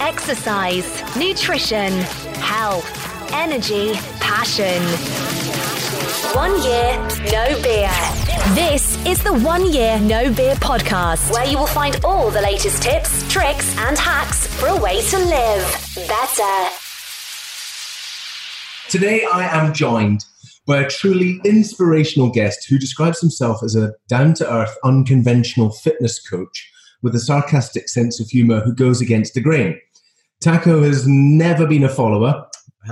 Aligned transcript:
exercise, 0.00 1.02
nutrition, 1.14 1.92
health, 2.40 2.88
energy, 3.34 3.92
passion. 4.18 4.82
One 6.34 6.52
year, 6.62 6.96
no 7.30 7.62
beer. 7.62 7.92
This 8.54 8.96
is 9.04 9.22
the 9.22 9.34
One 9.34 9.70
Year 9.70 10.00
No 10.00 10.32
Beer 10.32 10.54
podcast, 10.54 11.30
where 11.32 11.44
you 11.44 11.58
will 11.58 11.66
find 11.66 12.02
all 12.02 12.30
the 12.30 12.40
latest 12.40 12.82
tips, 12.82 13.30
tricks, 13.30 13.76
and 13.76 13.98
hacks 13.98 14.46
for 14.46 14.68
a 14.68 14.76
way 14.76 15.02
to 15.02 15.18
live 15.18 15.94
better. 16.08 16.74
Today, 18.88 19.26
I 19.30 19.44
am 19.54 19.74
joined 19.74 20.24
by 20.66 20.78
a 20.78 20.88
truly 20.88 21.40
inspirational 21.44 22.30
guest 22.30 22.66
who 22.68 22.78
describes 22.78 23.20
himself 23.20 23.62
as 23.62 23.76
a 23.76 23.92
down 24.08 24.32
to 24.34 24.50
earth, 24.50 24.76
unconventional 24.82 25.70
fitness 25.70 26.26
coach 26.26 26.72
with 27.02 27.14
a 27.14 27.20
sarcastic 27.20 27.88
sense 27.88 28.20
of 28.20 28.28
humor 28.28 28.60
who 28.60 28.74
goes 28.74 29.00
against 29.00 29.34
the 29.34 29.40
grain. 29.40 29.78
Taco 30.40 30.82
has 30.82 31.06
never 31.06 31.66
been 31.66 31.84
a 31.84 31.88
follower. 31.88 32.46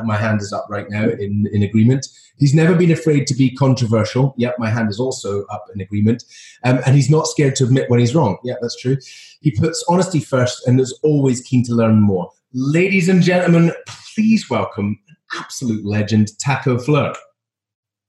My 0.04 0.16
hand 0.16 0.42
is 0.42 0.52
up 0.52 0.66
right 0.68 0.88
now 0.90 1.04
in, 1.04 1.48
in 1.52 1.62
agreement. 1.62 2.06
He's 2.36 2.54
never 2.54 2.74
been 2.74 2.90
afraid 2.90 3.26
to 3.28 3.34
be 3.34 3.50
controversial. 3.50 4.34
Yep, 4.36 4.56
my 4.58 4.68
hand 4.68 4.90
is 4.90 5.00
also 5.00 5.44
up 5.46 5.64
in 5.74 5.80
agreement. 5.80 6.24
Um, 6.64 6.80
and 6.86 6.94
he's 6.94 7.10
not 7.10 7.26
scared 7.26 7.56
to 7.56 7.64
admit 7.64 7.88
when 7.88 7.98
he's 7.98 8.14
wrong. 8.14 8.38
Yeah, 8.44 8.54
that's 8.60 8.76
true. 8.76 8.98
He 9.40 9.50
puts 9.50 9.84
honesty 9.88 10.20
first 10.20 10.66
and 10.66 10.78
is 10.78 10.98
always 11.02 11.40
keen 11.40 11.64
to 11.64 11.72
learn 11.72 12.00
more. 12.00 12.30
Ladies 12.52 13.08
and 13.08 13.22
gentlemen, 13.22 13.72
please 14.14 14.48
welcome 14.50 14.98
absolute 15.34 15.84
legend, 15.84 16.38
Taco 16.38 16.78
Fleur. 16.78 17.14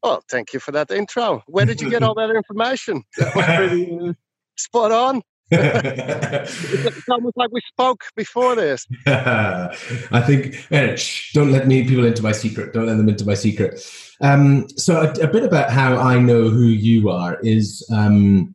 Oh, 0.03 0.21
thank 0.29 0.53
you 0.53 0.59
for 0.59 0.71
that 0.71 0.91
intro. 0.91 1.43
Where 1.47 1.65
did 1.65 1.81
you 1.81 1.89
get 1.89 2.03
all 2.03 2.13
that 2.15 2.29
information? 2.29 3.03
That 3.17 3.35
was 3.35 3.45
pretty 3.55 3.99
uh, 3.99 4.13
spot 4.57 4.91
on. 4.91 5.21
It's 5.52 7.09
almost 7.09 7.38
like 7.38 7.52
we 7.52 7.61
spoke 7.61 8.03
before 8.16 8.55
this. 8.55 8.86
I 9.08 10.23
think 10.25 10.66
eh, 10.72 10.95
shh, 10.95 11.33
don't 11.33 11.52
let 11.52 11.67
me 11.67 11.88
people 11.88 12.06
into 12.06 12.23
my 12.23 12.31
secret. 12.31 12.73
Don't 12.73 12.86
let 12.86 12.97
them 12.97 13.09
into 13.09 13.25
my 13.25 13.33
secret. 13.33 13.83
Um, 14.22 14.67
so 14.69 15.02
a, 15.02 15.11
a, 15.23 15.28
bit 15.28 15.44
about 15.44 15.72
how 15.72 15.97
I 15.97 16.19
know 16.19 16.50
who 16.50 16.66
you 16.66 17.09
are 17.09 17.39
is 17.41 17.88
um, 17.91 18.53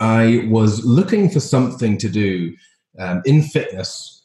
I 0.00 0.46
was 0.48 0.84
looking 0.84 1.28
for 1.28 1.40
something 1.40 1.98
to 1.98 2.08
do 2.08 2.54
um, 2.98 3.22
in 3.24 3.42
fitness 3.42 4.15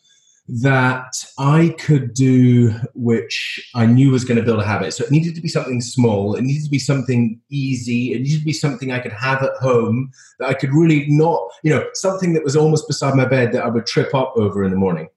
that 0.48 1.14
I 1.38 1.76
could 1.80 2.14
do, 2.14 2.74
which 2.94 3.72
I 3.76 3.86
knew 3.86 4.12
was 4.12 4.26
going 4.26 4.38
to 4.38 4.44
build 4.44 4.60
a 4.60 4.66
habit. 4.66 4.94
So 4.94 5.06
it 5.06 5.12
needed 5.12 5.36
to 5.36 5.42
be 5.42 5.48
something 5.48 5.82
small. 5.82 6.36
It 6.36 6.42
needed 6.42 6.64
to 6.64 6.70
be 6.70 6.80
something 6.80 7.40
easy. 7.50 8.14
It 8.14 8.24
needed 8.24 8.40
to 8.40 8.46
be 8.46 8.54
something 8.54 8.92
I 8.92 9.00
could 9.00 9.14
have 9.14 9.44
at 9.44 9.56
home 9.62 10.12
that 10.40 10.50
I 10.50 10.54
could 10.54 10.74
really 10.74 11.06
not, 11.08 11.42
you 11.64 11.72
know, 11.72 11.86
something 11.94 12.34
that 12.34 12.44
was 12.44 12.56
almost 12.56 12.88
beside 12.88 13.16
my 13.16 13.26
bed 13.26 13.54
that 13.54 13.64
I 13.64 13.70
would 13.70 13.86
trip 13.86 14.14
up 14.14 14.34
over 14.36 14.64
in 14.64 14.72
the 14.72 14.78
morning. 14.78 15.08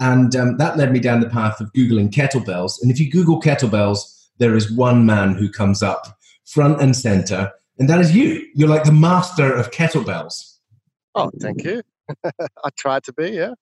And 0.00 0.34
um, 0.36 0.56
that 0.58 0.76
led 0.76 0.92
me 0.92 1.00
down 1.00 1.20
the 1.20 1.28
path 1.28 1.60
of 1.60 1.72
Googling 1.72 2.10
kettlebells. 2.10 2.80
And 2.80 2.90
if 2.90 3.00
you 3.00 3.10
Google 3.10 3.40
kettlebells, 3.40 4.28
there 4.38 4.54
is 4.54 4.70
one 4.70 5.04
man 5.04 5.34
who 5.34 5.50
comes 5.50 5.82
up 5.82 6.18
front 6.44 6.80
and 6.80 6.96
center, 6.96 7.52
and 7.78 7.90
that 7.90 8.00
is 8.00 8.14
you. 8.14 8.46
You're 8.54 8.68
like 8.68 8.84
the 8.84 8.92
master 8.92 9.52
of 9.52 9.70
kettlebells. 9.70 10.56
Oh, 11.14 11.30
thank 11.40 11.64
you. 11.64 11.82
I 12.24 12.70
tried 12.76 13.04
to 13.04 13.12
be, 13.12 13.30
yeah. 13.30 13.54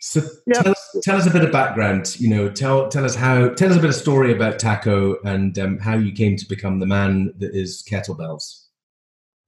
So 0.00 0.20
yeah. 0.46 0.62
tell, 0.62 0.72
us, 0.72 0.96
tell 1.02 1.16
us 1.16 1.26
a 1.26 1.30
bit 1.30 1.44
of 1.44 1.50
background. 1.50 2.18
You 2.20 2.28
know, 2.30 2.48
tell 2.48 2.88
tell 2.88 3.04
us 3.04 3.14
how 3.14 3.48
tell 3.50 3.70
us 3.70 3.76
a 3.76 3.80
bit 3.80 3.90
of 3.90 3.96
story 3.96 4.32
about 4.32 4.58
Taco 4.58 5.16
and 5.24 5.58
um, 5.58 5.78
how 5.78 5.96
you 5.96 6.12
came 6.12 6.36
to 6.36 6.48
become 6.48 6.78
the 6.78 6.86
man 6.86 7.34
that 7.38 7.54
is 7.54 7.84
kettlebells. 7.88 8.64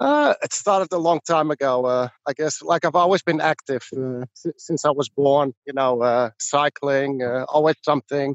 Uh, 0.00 0.34
it 0.42 0.52
started 0.52 0.90
a 0.92 0.98
long 0.98 1.20
time 1.26 1.50
ago. 1.50 1.84
Uh, 1.84 2.08
I 2.26 2.32
guess, 2.32 2.62
like 2.62 2.84
I've 2.84 2.96
always 2.96 3.22
been 3.22 3.40
active 3.40 3.86
uh, 3.96 4.24
since 4.56 4.84
I 4.84 4.90
was 4.90 5.08
born. 5.08 5.52
You 5.66 5.74
know, 5.74 6.02
uh, 6.02 6.30
cycling, 6.38 7.22
uh, 7.22 7.44
always 7.48 7.76
something, 7.84 8.34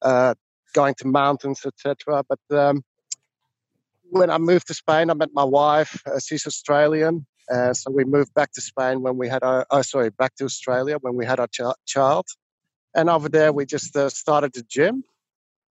uh, 0.00 0.34
going 0.74 0.94
to 0.98 1.08
mountains, 1.08 1.66
etc. 1.66 2.24
But 2.26 2.56
um, 2.56 2.82
when 4.04 4.30
I 4.30 4.38
moved 4.38 4.68
to 4.68 4.74
Spain, 4.74 5.10
I 5.10 5.14
met 5.14 5.30
my 5.34 5.44
wife. 5.44 6.02
she's 6.24 6.46
Australian, 6.46 7.26
uh, 7.50 7.72
so 7.72 7.90
we 7.90 8.04
moved 8.04 8.32
back 8.34 8.52
to 8.52 8.60
Spain 8.60 9.02
when 9.02 9.16
we 9.16 9.28
had 9.28 9.42
our, 9.42 9.66
oh, 9.70 9.82
sorry, 9.82 10.10
back 10.10 10.34
to 10.36 10.44
Australia 10.44 10.98
when 11.00 11.16
we 11.16 11.26
had 11.26 11.40
our 11.40 11.48
ch- 11.48 11.76
child. 11.86 12.26
And 12.94 13.08
over 13.08 13.28
there, 13.28 13.52
we 13.52 13.66
just 13.66 13.96
uh, 13.96 14.08
started 14.08 14.56
a 14.56 14.62
gym, 14.62 15.04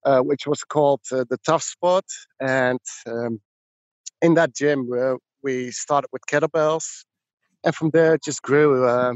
uh, 0.06 0.22
which 0.22 0.48
was 0.48 0.64
called 0.64 1.02
uh, 1.12 1.26
the 1.30 1.38
Tough 1.46 1.64
Spot. 1.64 2.06
And 2.40 2.80
um, 3.06 3.40
in 4.22 4.34
that 4.36 4.56
gym, 4.56 4.90
uh, 4.92 5.16
we 5.44 5.72
started 5.72 6.10
with 6.12 6.24
kettlebells. 6.30 7.06
And 7.64 7.76
from 7.76 7.92
there, 7.92 8.16
it 8.16 8.24
just 8.24 8.42
grew 8.42 8.88
uh, 8.88 9.14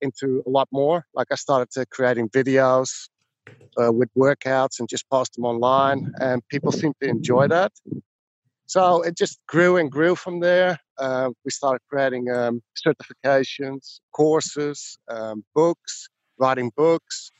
into 0.00 0.42
a 0.46 0.50
lot 0.50 0.68
more. 0.72 1.04
Like 1.14 1.28
I 1.32 1.34
started 1.34 1.68
creating 1.90 2.28
videos 2.30 3.08
with 3.76 4.08
workouts 4.16 4.80
and 4.80 4.88
just 4.88 5.08
post 5.08 5.34
them 5.34 5.44
online. 5.44 6.12
And 6.20 6.46
people 6.48 6.72
seem 6.72 6.94
to 7.02 7.08
enjoy 7.08 7.48
that. 7.48 7.72
So 8.68 9.00
it 9.02 9.16
just 9.16 9.38
grew 9.48 9.78
and 9.78 9.90
grew 9.90 10.14
from 10.14 10.40
there. 10.40 10.78
Uh, 10.98 11.30
we 11.42 11.50
started 11.50 11.80
creating 11.88 12.30
um, 12.30 12.60
certifications, 12.86 14.00
courses, 14.12 14.98
um, 15.08 15.42
books, 15.54 16.08
writing 16.38 16.70
books, 16.76 17.30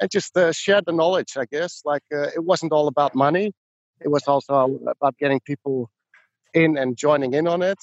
and 0.00 0.10
just 0.10 0.34
uh, 0.34 0.50
share 0.50 0.80
the 0.80 0.92
knowledge, 0.92 1.36
I 1.36 1.44
guess. 1.44 1.82
Like 1.84 2.02
uh, 2.12 2.28
it 2.34 2.44
wasn't 2.44 2.72
all 2.72 2.88
about 2.88 3.14
money, 3.14 3.52
it 4.00 4.08
was 4.08 4.24
also 4.26 4.80
about 4.86 5.16
getting 5.18 5.40
people 5.40 5.90
in 6.54 6.78
and 6.78 6.96
joining 6.96 7.34
in 7.34 7.46
on 7.46 7.60
it. 7.60 7.78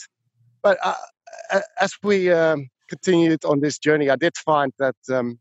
But 0.63 0.79
uh, 0.83 0.95
as 1.79 1.93
we 2.01 2.31
um, 2.31 2.69
continued 2.89 3.45
on 3.45 3.59
this 3.59 3.77
journey, 3.77 4.09
I 4.09 4.15
did 4.15 4.35
find 4.37 4.73
that 4.79 4.95
um, 5.13 5.37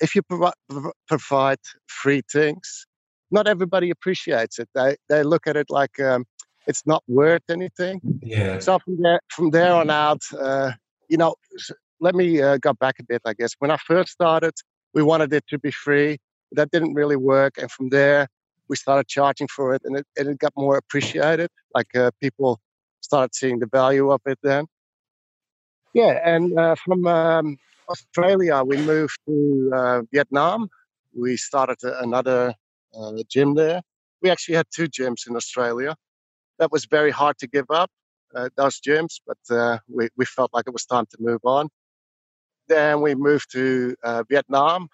if 0.00 0.14
you 0.14 0.22
provi- 0.22 0.92
provide 1.08 1.58
free 1.88 2.22
things, 2.32 2.86
not 3.32 3.48
everybody 3.48 3.90
appreciates 3.90 4.58
it. 4.58 4.68
They, 4.74 4.96
they 5.08 5.24
look 5.24 5.46
at 5.46 5.56
it 5.56 5.66
like, 5.70 5.98
um, 5.98 6.26
it's 6.66 6.86
not 6.86 7.02
worth 7.08 7.42
anything. 7.48 8.00
Yeah. 8.22 8.58
So 8.58 8.78
from 8.78 9.02
there, 9.02 9.20
from 9.28 9.50
there 9.50 9.72
on 9.72 9.90
out, 9.90 10.22
uh, 10.38 10.72
you 11.08 11.16
know, 11.16 11.34
let 12.00 12.14
me 12.14 12.40
uh, 12.40 12.58
go 12.58 12.72
back 12.72 12.96
a 12.98 13.04
bit. 13.04 13.22
I 13.24 13.34
guess 13.34 13.52
when 13.58 13.70
I 13.70 13.76
first 13.76 14.10
started, 14.12 14.54
we 14.94 15.02
wanted 15.02 15.32
it 15.32 15.44
to 15.48 15.58
be 15.58 15.70
free. 15.70 16.18
That 16.52 16.70
didn't 16.70 16.94
really 16.94 17.16
work, 17.16 17.54
and 17.58 17.70
from 17.70 17.88
there, 17.88 18.28
we 18.68 18.76
started 18.76 19.08
charging 19.08 19.48
for 19.48 19.74
it, 19.74 19.82
and 19.84 19.96
it, 19.96 20.06
it 20.16 20.38
got 20.38 20.52
more 20.56 20.76
appreciated. 20.76 21.48
Like 21.74 21.94
uh, 21.94 22.10
people 22.20 22.60
started 23.00 23.34
seeing 23.34 23.58
the 23.58 23.66
value 23.66 24.10
of 24.10 24.20
it 24.26 24.38
then. 24.42 24.66
Yeah, 25.94 26.20
and 26.24 26.58
uh, 26.58 26.74
from 26.74 27.06
um, 27.06 27.58
Australia, 27.88 28.62
we 28.64 28.76
moved 28.78 29.18
to 29.26 29.70
uh, 29.74 30.02
Vietnam. 30.12 30.68
We 31.18 31.36
started 31.36 31.78
another 31.82 32.54
uh, 32.98 33.12
gym 33.28 33.54
there. 33.54 33.82
We 34.22 34.30
actually 34.30 34.56
had 34.56 34.66
two 34.74 34.88
gyms 34.88 35.26
in 35.28 35.36
Australia 35.36 35.96
that 36.62 36.70
was 36.70 36.84
very 36.84 37.10
hard 37.10 37.36
to 37.38 37.48
give 37.48 37.66
up 37.70 37.90
uh, 38.36 38.48
those 38.56 38.80
gyms, 38.80 39.20
but 39.26 39.42
uh, 39.50 39.78
we, 39.88 40.08
we 40.16 40.24
felt 40.24 40.50
like 40.54 40.66
it 40.68 40.72
was 40.72 40.84
time 40.84 41.06
to 41.10 41.16
move 41.18 41.40
on. 41.44 41.68
Then 42.68 43.00
we 43.00 43.16
moved 43.16 43.50
to 43.52 43.96
uh, 44.04 44.22
Vietnam, 44.30 44.88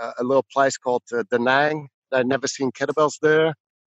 uh, 0.00 0.12
a 0.18 0.24
little 0.24 0.46
place 0.50 0.78
called 0.78 1.02
uh, 1.12 1.22
Da 1.30 1.36
Nang. 1.36 1.88
They'd 2.10 2.26
never 2.26 2.48
seen 2.48 2.72
kettlebells 2.72 3.18
there, 3.20 3.52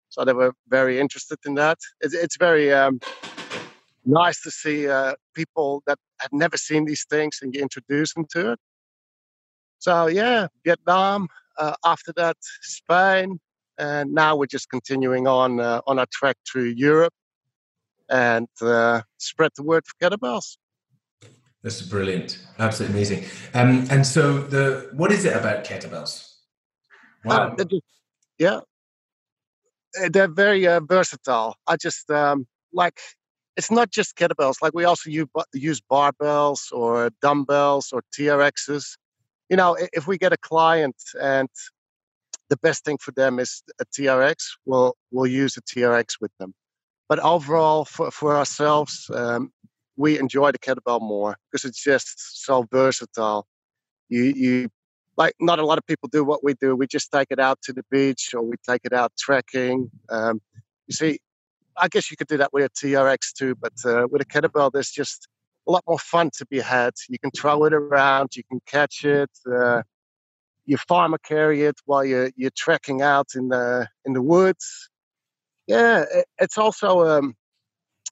so 0.09 0.25
they 0.25 0.33
were 0.33 0.55
very 0.69 0.99
interested 0.99 1.39
in 1.45 1.55
that. 1.57 1.77
It's, 2.01 2.15
it's 2.15 2.39
very 2.39 2.73
um, 2.73 2.99
nice 4.07 4.41
to 4.45 4.51
see 4.51 4.89
uh, 4.89 5.13
people 5.35 5.83
that 5.87 5.99
have 6.21 6.33
never 6.33 6.57
seen 6.57 6.87
these 6.87 7.05
things 7.11 7.41
and 7.43 7.55
you 7.55 7.61
introduce 7.61 8.15
them 8.15 8.25
to 8.33 8.53
it. 8.53 8.59
So 9.81 10.07
yeah, 10.07 10.47
Vietnam. 10.65 11.29
After 11.85 12.13
that, 12.17 12.37
Spain, 12.63 13.39
and 13.79 14.13
now 14.13 14.37
we're 14.37 14.47
just 14.47 14.69
continuing 14.71 15.27
on 15.27 15.61
uh, 15.61 15.81
on 15.87 15.99
our 15.99 16.07
trek 16.13 16.37
through 16.51 16.75
Europe 16.77 17.15
and 18.09 18.49
uh, 18.61 19.03
spread 19.19 19.51
the 19.57 19.63
word 19.63 19.85
for 19.87 20.11
kettlebells. 20.11 20.57
This 21.63 21.81
is 21.81 21.89
brilliant, 21.89 22.39
absolutely 22.59 22.97
amazing. 22.97 23.25
Um, 23.55 23.87
and 23.91 24.07
so, 24.07 24.39
the 24.39 24.91
what 24.95 25.13
is 25.13 25.25
it 25.25 25.35
about 25.37 25.65
kettlebells? 25.65 26.29
Wow. 27.25 27.55
Just, 27.57 27.85
yeah, 28.39 28.61
they're 30.11 30.29
very 30.29 30.67
uh, 30.67 30.81
versatile. 30.81 31.57
I 31.67 31.77
just 31.77 32.11
um, 32.11 32.47
like 32.73 33.01
it's 33.57 33.71
not 33.71 33.91
just 33.91 34.17
kettlebells. 34.17 34.57
Like 34.63 34.75
we 34.75 34.85
also 34.85 35.11
use, 35.11 35.29
use 35.53 35.81
barbells 35.81 36.73
or 36.73 37.11
dumbbells 37.21 37.93
or 37.93 38.03
TRXs. 38.19 38.97
You 39.51 39.57
know, 39.57 39.77
if 39.93 40.07
we 40.07 40.19
get 40.19 40.33
a 40.33 40.39
client 40.39 40.97
and 41.21 41.49
the 42.53 42.59
best 42.59 42.85
thing 42.85 42.99
for 42.99 43.13
them 43.13 43.39
is 43.39 43.63
a 43.81 43.87
TRX, 43.87 44.37
we'll 44.67 44.95
we'll 45.11 45.27
use 45.27 45.57
a 45.57 45.63
TRX 45.63 46.17
with 46.21 46.33
them. 46.39 46.53
But 47.09 47.19
overall, 47.21 47.87
for 47.87 48.11
for 48.11 48.37
ourselves, 48.37 49.11
um, 49.15 49.51
we 49.97 50.19
enjoy 50.19 50.53
the 50.53 50.59
kettlebell 50.59 51.01
more 51.01 51.39
because 51.51 51.65
it's 51.65 51.83
just 51.83 52.45
so 52.45 52.67
versatile. 52.71 53.47
You 54.11 54.25
you 54.45 54.69
like 55.17 55.35
not 55.41 55.59
a 55.61 55.65
lot 55.65 55.79
of 55.79 55.87
people 55.87 56.11
do 56.13 56.25
what 56.25 56.45
we 56.45 56.53
do. 56.53 56.77
We 56.77 56.87
just 56.87 57.11
take 57.11 57.29
it 57.31 57.41
out 57.41 57.59
to 57.63 57.73
the 57.73 57.85
beach 57.91 58.35
or 58.35 58.43
we 58.43 58.57
take 58.69 58.83
it 58.85 58.93
out 58.93 59.13
trekking. 59.19 59.91
Um, 60.11 60.43
you 60.87 60.95
see, 60.95 61.19
I 61.79 61.89
guess 61.89 62.11
you 62.11 62.19
could 62.19 62.29
do 62.29 62.37
that 62.37 62.53
with 62.53 62.65
a 62.67 62.71
TRX 62.71 63.33
too, 63.33 63.55
but 63.55 63.73
uh, 63.87 64.09
with 64.11 64.21
a 64.21 64.27
kettlebell, 64.27 64.71
there's 64.73 64.91
just 64.91 65.27
a 65.67 65.73
lot 65.73 65.85
more 65.89 65.99
fun 65.99 66.29
to 66.39 66.45
be 66.47 66.61
had. 66.61 66.93
You 67.09 67.19
can 67.19 67.31
throw 67.31 67.65
it 67.65 67.73
around, 67.73 68.37
you 68.37 68.43
can 68.51 68.61
catch 68.67 69.07
it, 69.07 69.31
uh, 69.51 69.83
you 70.67 70.77
farmer 70.77 71.19
carry 71.19 71.65
it 71.65 71.77
while 71.85 72.05
you're 72.05 72.31
you're 72.37 72.51
trekking 72.57 73.03
out 73.03 73.29
in 73.35 73.49
the 73.49 73.89
in 74.05 74.13
the 74.13 74.23
woods. 74.23 74.89
Yeah, 75.67 76.05
it, 76.13 76.27
it's 76.39 76.59
also 76.59 77.07
um, 77.07 77.35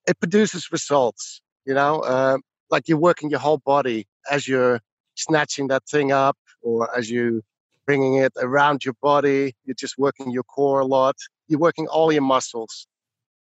it 0.06 0.18
produces 0.20 0.70
results. 0.72 1.40
You 1.66 1.74
know, 1.74 2.00
uh, 2.00 2.38
like 2.70 2.88
you're 2.88 2.98
working 2.98 3.30
your 3.30 3.40
whole 3.40 3.58
body 3.58 4.06
as 4.30 4.48
you're 4.48 4.80
snatching 5.14 5.68
that 5.68 5.84
thing 5.84 6.12
up, 6.12 6.36
or 6.62 6.94
as 6.96 7.10
you 7.10 7.42
bringing 7.86 8.14
it 8.14 8.32
around 8.36 8.84
your 8.84 8.94
body. 9.02 9.54
You're 9.64 9.74
just 9.74 9.98
working 9.98 10.30
your 10.30 10.44
core 10.44 10.80
a 10.80 10.86
lot. 10.86 11.16
You're 11.48 11.58
working 11.58 11.88
all 11.88 12.12
your 12.12 12.22
muscles. 12.22 12.86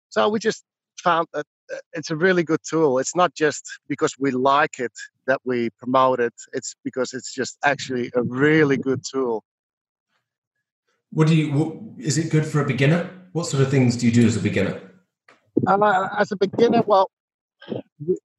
So 0.10 0.30
we 0.30 0.40
just 0.40 0.63
found 1.04 1.28
that 1.34 1.46
it's 1.94 2.12
a 2.12 2.16
really 2.16 2.44
good 2.44 2.60
tool. 2.68 3.00
It's 3.00 3.16
not 3.16 3.34
just 3.34 3.80
because 3.88 4.16
we 4.20 4.32
like 4.32 4.80
it 4.80 4.92
that 5.28 5.40
we 5.46 5.70
promote 5.72 6.20
it. 6.20 6.34
It's 6.54 6.76
because 6.84 7.14
it's 7.14 7.34
just 7.34 7.58
actually 7.64 8.12
a 8.16 8.24
really 8.24 8.78
good 8.78 9.04
tool. 9.10 9.44
What 11.12 11.28
do 11.28 11.36
you? 11.36 11.54
What, 11.54 11.78
is 11.98 12.18
it 12.18 12.32
good 12.32 12.46
for 12.46 12.62
a 12.62 12.66
beginner? 12.66 13.10
What 13.32 13.48
sort 13.48 13.64
of 13.64 13.72
things 13.72 13.98
do 13.98 14.06
you 14.06 14.12
do 14.12 14.26
as 14.26 14.36
a 14.36 14.40
beginner? 14.40 14.80
Uh, 15.68 16.08
as 16.18 16.32
a 16.32 16.36
beginner, 16.36 16.84
well, 16.86 17.10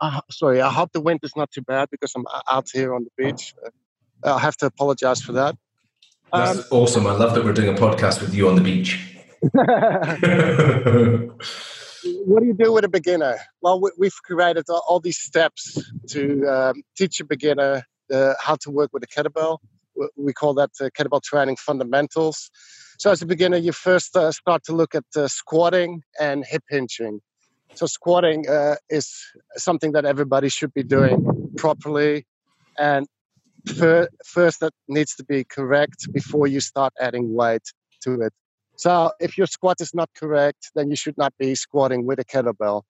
uh, 0.01 0.21
sorry, 0.31 0.61
I 0.61 0.71
hope 0.71 0.93
the 0.93 1.01
wind 1.01 1.21
is 1.23 1.33
not 1.37 1.51
too 1.51 1.63
bad 1.63 1.89
because 1.91 2.13
I'm 2.15 2.27
out 2.49 2.69
here 2.73 2.95
on 2.95 3.05
the 3.05 3.25
beach. 3.25 3.55
Uh, 4.25 4.35
I 4.35 4.39
have 4.39 4.57
to 4.59 4.67
apologize 4.67 5.23
for 5.23 5.33
that. 5.33 5.57
That's 6.33 6.59
um, 6.59 6.65
awesome. 6.71 7.07
I 7.07 7.13
love 7.13 7.35
that 7.35 7.45
we're 7.45 7.53
doing 7.53 7.75
a 7.75 7.79
podcast 7.79 8.21
with 8.21 8.35
you 8.35 8.49
on 8.49 8.57
the 8.57 8.61
beach. 8.61 9.15
what 12.25 12.41
do 12.41 12.47
you 12.47 12.55
do 12.55 12.73
with 12.73 12.85
a 12.85 12.89
beginner? 12.89 13.39
Well, 13.63 13.81
we've 13.99 14.23
created 14.25 14.65
all 14.69 15.01
these 15.01 15.19
steps 15.19 15.79
to 16.09 16.47
um, 16.47 16.83
teach 16.97 17.21
a 17.21 17.25
beginner 17.25 17.85
uh, 18.13 18.35
how 18.41 18.57
to 18.57 18.71
work 18.71 18.91
with 18.93 19.03
a 19.03 19.07
kettlebell. 19.07 19.59
We 20.17 20.33
call 20.33 20.55
that 20.55 20.71
uh, 20.81 20.91
kettlebell 20.97 21.23
training 21.23 21.57
fundamentals. 21.57 22.51
So, 22.99 23.11
as 23.11 23.23
a 23.23 23.27
beginner, 23.27 23.57
you 23.57 23.73
first 23.73 24.17
uh, 24.17 24.33
start 24.33 24.65
to 24.65 24.73
look 24.73 24.95
at 24.95 25.05
uh, 25.17 25.29
squatting 25.29 26.03
and 26.21 26.45
hip 26.45 26.63
hinging. 26.69 27.21
So, 27.75 27.87
squatting 27.87 28.49
uh, 28.49 28.77
is 28.89 29.15
something 29.57 29.93
that 29.93 30.05
everybody 30.05 30.49
should 30.49 30.73
be 30.73 30.83
doing 30.83 31.51
properly. 31.57 32.27
And 32.79 33.07
first, 33.67 34.61
that 34.61 34.73
needs 34.89 35.15
to 35.17 35.25
be 35.25 35.45
correct 35.45 36.13
before 36.13 36.47
you 36.47 36.61
start 36.61 36.93
adding 37.01 37.35
weight 37.35 37.63
to 38.03 38.21
it. 38.21 38.33
So 38.77 39.13
if 39.21 39.39
your 39.39 39.47
squat 39.47 39.81
is 39.81 39.95
not 39.95 40.11
correct, 40.15 40.71
then 40.75 40.91
you 40.91 40.97
should 40.97 41.17
not 41.17 41.33
be 41.39 41.55
squatting 41.55 42.07
with 42.07 42.19
a 42.19 42.25
kettlebell. 42.25 42.83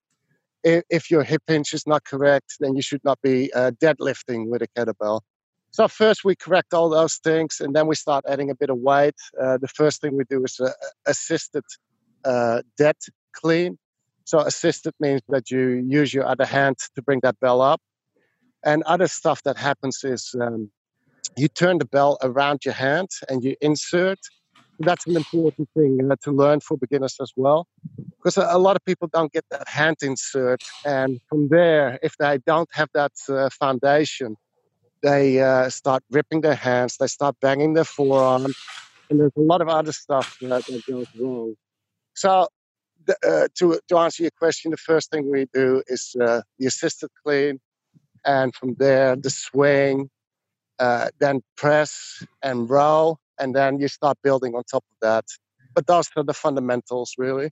If 0.65 1.11
your 1.13 1.23
hip 1.23 1.43
hinge 1.47 1.73
is 1.73 1.87
not 1.87 2.05
correct, 2.05 2.57
then 2.59 2.75
you 2.75 2.83
should 2.83 3.05
not 3.05 3.21
be 3.23 3.53
uh, 3.53 3.71
deadlifting 3.81 4.49
with 4.49 4.63
a 4.63 4.69
kettlebell. 4.69 5.21
So 5.71 5.87
first 5.87 6.25
we 6.25 6.35
correct 6.35 6.75
all 6.75 6.89
those 6.89 7.17
things, 7.17 7.61
and 7.61 7.75
then 7.77 7.87
we 7.87 7.95
start 7.95 8.25
adding 8.27 8.51
a 8.51 8.55
bit 8.55 8.71
of 8.71 8.79
weight. 8.79 9.15
Uh, 9.41 9.59
the 9.59 9.69
first 9.69 10.01
thing 10.01 10.17
we 10.17 10.25
do 10.25 10.43
is 10.43 10.59
uh, 10.59 10.71
assisted 11.07 11.63
uh, 12.25 12.63
dead 12.77 12.97
clean. 13.33 13.79
So 14.25 14.41
assisted 14.41 14.95
means 14.99 15.21
that 15.29 15.51
you 15.53 15.85
use 15.87 16.13
your 16.13 16.27
other 16.27 16.47
hand 16.47 16.79
to 16.97 17.03
bring 17.03 17.21
that 17.23 17.39
bell 17.39 17.61
up. 17.61 17.81
And 18.65 18.83
other 18.85 19.07
stuff 19.07 19.43
that 19.45 19.57
happens 19.57 20.03
is 20.03 20.35
um, 20.41 20.71
you 21.37 21.47
turn 21.47 21.79
the 21.79 21.85
bell 21.85 22.19
around 22.23 22.65
your 22.65 22.75
hand 22.75 23.11
and 23.29 23.45
you 23.45 23.55
insert 23.61 24.19
that's 24.81 25.07
an 25.07 25.17
important 25.17 25.69
thing 25.75 25.99
uh, 26.11 26.17
to 26.23 26.31
learn 26.33 26.61
for 26.61 26.77
beginners 26.77 27.17
as 27.21 27.33
well 27.37 27.67
because 28.19 28.37
a, 28.37 28.59
lot 28.59 28.77
of 28.77 28.85
people 28.85 29.09
don't 29.13 29.33
get 29.33 29.45
that 29.51 29.67
hand 29.69 29.97
insert 30.03 30.61
and 30.85 31.21
from 31.29 31.49
there 31.49 31.99
if 32.03 32.17
they 32.19 32.39
don't 32.47 32.69
have 32.73 32.89
that 32.95 33.13
uh, 33.29 33.49
foundation 33.51 34.37
they 35.03 35.41
uh, 35.41 35.69
start 35.69 36.03
ripping 36.11 36.41
their 36.41 36.55
hands 36.55 36.97
they 36.99 37.07
start 37.07 37.35
banging 37.41 37.75
their 37.75 37.85
forearm 37.85 38.47
and 39.11 39.21
there's 39.21 39.33
a 39.37 39.41
lot 39.41 39.61
of 39.61 39.69
other 39.69 39.93
stuff 39.93 40.29
that, 40.41 40.65
that 40.67 40.83
goes 40.91 41.07
wrong. 41.19 41.55
So 42.15 42.49
uh, 43.09 43.49
to, 43.55 43.81
to 43.89 43.99
answer 43.99 44.25
your 44.25 44.33
question 44.39 44.71
the 44.71 44.77
first 44.77 45.11
thing 45.11 45.31
we 45.31 45.47
do 45.53 45.83
is 45.87 46.17
uh, 46.21 46.43
the 46.59 46.67
assisted 46.67 47.11
clean 47.25 47.61
and 48.25 48.55
from 48.55 48.75
there 48.79 49.15
the 49.15 49.31
swing 49.31 50.11
uh, 50.79 51.09
then 51.21 51.43
press 51.57 52.25
and 52.43 52.69
row 52.69 53.19
and 53.39 53.55
then 53.55 53.79
you 53.79 53.89
start 53.89 54.19
building 54.23 54.55
on 54.55 54.63
top 54.71 54.85
of 54.91 54.97
that. 55.03 55.25
But 55.75 55.87
those 55.87 56.09
are 56.17 56.25
the 56.25 56.35
fundamentals, 56.35 57.15
really. 57.19 57.51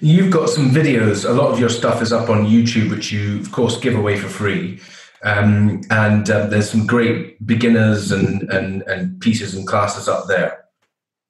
You've 0.00 0.32
got 0.32 0.48
some 0.48 0.70
videos. 0.70 1.28
A 1.28 1.32
lot 1.32 1.50
of 1.52 1.60
your 1.60 1.68
stuff 1.68 2.02
is 2.02 2.12
up 2.12 2.28
on 2.28 2.46
YouTube, 2.46 2.90
which 2.90 3.12
you, 3.12 3.40
of 3.40 3.52
course, 3.52 3.78
give 3.78 3.94
away 3.94 4.16
for 4.16 4.28
free. 4.28 4.80
Um, 5.22 5.82
and 5.90 6.28
um, 6.30 6.50
there's 6.50 6.70
some 6.70 6.86
great 6.86 7.44
beginners 7.46 8.10
and, 8.10 8.50
and, 8.50 8.82
and 8.82 9.20
pieces 9.20 9.54
and 9.54 9.66
classes 9.66 10.08
up 10.08 10.26
there. 10.26 10.64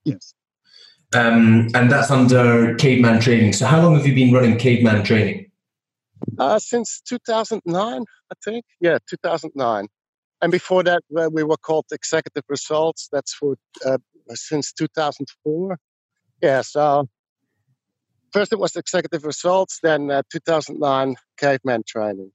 Yes. 0.04 0.34
Um, 1.12 1.68
and 1.74 1.90
that's 1.90 2.10
under 2.10 2.76
Caveman 2.76 3.20
Training. 3.20 3.52
So, 3.52 3.66
how 3.66 3.82
long 3.82 3.96
have 3.96 4.06
you 4.06 4.14
been 4.14 4.32
running 4.32 4.56
Caveman 4.56 5.02
Training? 5.02 5.50
Uh, 6.38 6.58
since 6.58 7.00
2009, 7.08 8.04
I 8.30 8.34
think. 8.44 8.64
Yeah, 8.80 8.98
2009. 9.08 9.88
And 10.42 10.50
before 10.50 10.82
that, 10.84 11.02
uh, 11.16 11.28
we 11.30 11.44
were 11.44 11.56
called 11.56 11.86
Executive 11.92 12.44
Results. 12.48 13.08
That's 13.12 13.34
for 13.34 13.56
uh, 13.84 13.98
since 14.34 14.72
2004. 14.72 15.78
Yeah, 16.42 16.62
so 16.62 17.08
first 18.32 18.52
it 18.52 18.58
was 18.58 18.74
Executive 18.76 19.24
Results, 19.24 19.80
then 19.82 20.10
uh, 20.10 20.22
2009 20.32 21.16
Caveman 21.36 21.82
Training. 21.86 22.32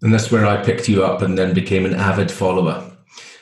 And 0.00 0.12
that's 0.12 0.32
where 0.32 0.46
I 0.46 0.62
picked 0.62 0.88
you 0.88 1.04
up 1.04 1.22
and 1.22 1.38
then 1.38 1.54
became 1.54 1.84
an 1.84 1.94
avid 1.94 2.30
follower. 2.30 2.90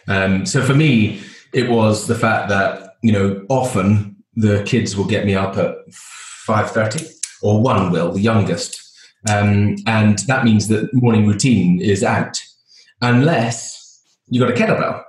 Um, 0.09 0.45
so 0.45 0.63
for 0.63 0.75
me, 0.75 1.23
it 1.53 1.69
was 1.69 2.07
the 2.07 2.15
fact 2.15 2.49
that 2.49 2.97
you 3.03 3.13
know 3.13 3.45
often 3.49 4.17
the 4.35 4.63
kids 4.65 4.97
will 4.97 5.07
get 5.07 5.27
me 5.27 5.35
up 5.35 5.57
at 5.57 5.75
5.30 6.49 7.11
or 7.43 7.63
one 7.63 7.91
will 7.91 8.13
the 8.13 8.21
youngest 8.21 8.81
um, 9.29 9.77
and 9.87 10.21
that 10.21 10.45
means 10.45 10.69
that 10.69 10.93
morning 10.95 11.27
routine 11.27 11.81
is 11.81 12.03
out 12.03 12.41
unless 13.01 14.03
you 14.29 14.41
got 14.41 14.51
a 14.51 14.55
kettlebell. 14.55 15.03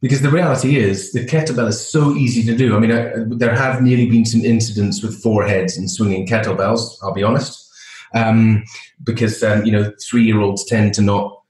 Because 0.00 0.22
the 0.22 0.30
reality 0.30 0.76
is, 0.76 1.10
the 1.12 1.26
kettlebell 1.26 1.66
is 1.66 1.90
so 1.90 2.14
easy 2.14 2.44
to 2.44 2.56
do. 2.56 2.76
I 2.76 2.78
mean, 2.78 2.92
I, 2.92 3.12
there 3.30 3.54
have 3.54 3.82
nearly 3.82 4.08
been 4.08 4.24
some 4.24 4.44
incidents 4.44 5.02
with 5.02 5.20
foreheads 5.20 5.76
and 5.76 5.90
swinging 5.90 6.24
kettlebells. 6.26 6.96
I'll 7.02 7.12
be 7.12 7.24
honest, 7.24 7.68
um, 8.14 8.62
because 9.02 9.42
um, 9.42 9.64
you 9.64 9.72
know 9.72 9.92
three-year-olds 10.08 10.64
tend 10.66 10.94
to 10.94 11.02
not 11.02 11.42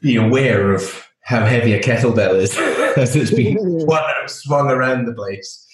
be 0.00 0.14
aware 0.14 0.72
of 0.72 1.04
how 1.22 1.44
heavy 1.44 1.72
a 1.72 1.82
kettlebell 1.82 2.36
is 2.36 2.56
as 2.96 3.16
it's 3.16 3.32
being 3.32 3.58
swung 4.26 4.70
around 4.70 5.06
the 5.06 5.14
place. 5.14 5.66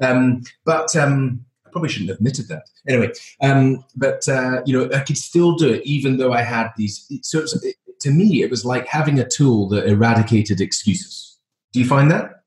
Um, 0.00 0.42
but 0.64 0.96
um, 0.96 1.44
I 1.66 1.70
probably 1.70 1.90
shouldn't 1.90 2.08
have 2.08 2.18
admitted 2.18 2.48
that. 2.48 2.64
Anyway, 2.88 3.12
um, 3.40 3.84
but 3.94 4.28
uh, 4.28 4.62
you 4.66 4.76
know, 4.76 4.92
I 4.92 5.00
could 5.00 5.18
still 5.18 5.54
do 5.54 5.74
it 5.74 5.84
even 5.84 6.16
though 6.16 6.32
I 6.32 6.42
had 6.42 6.70
these. 6.76 7.06
So 7.22 7.44
to 8.04 8.10
me, 8.10 8.42
it 8.42 8.50
was 8.50 8.66
like 8.66 8.86
having 8.86 9.18
a 9.18 9.26
tool 9.26 9.66
that 9.70 9.86
eradicated 9.86 10.60
excuses. 10.60 11.38
Do 11.72 11.80
you 11.80 11.86
find 11.86 12.10
that? 12.10 12.42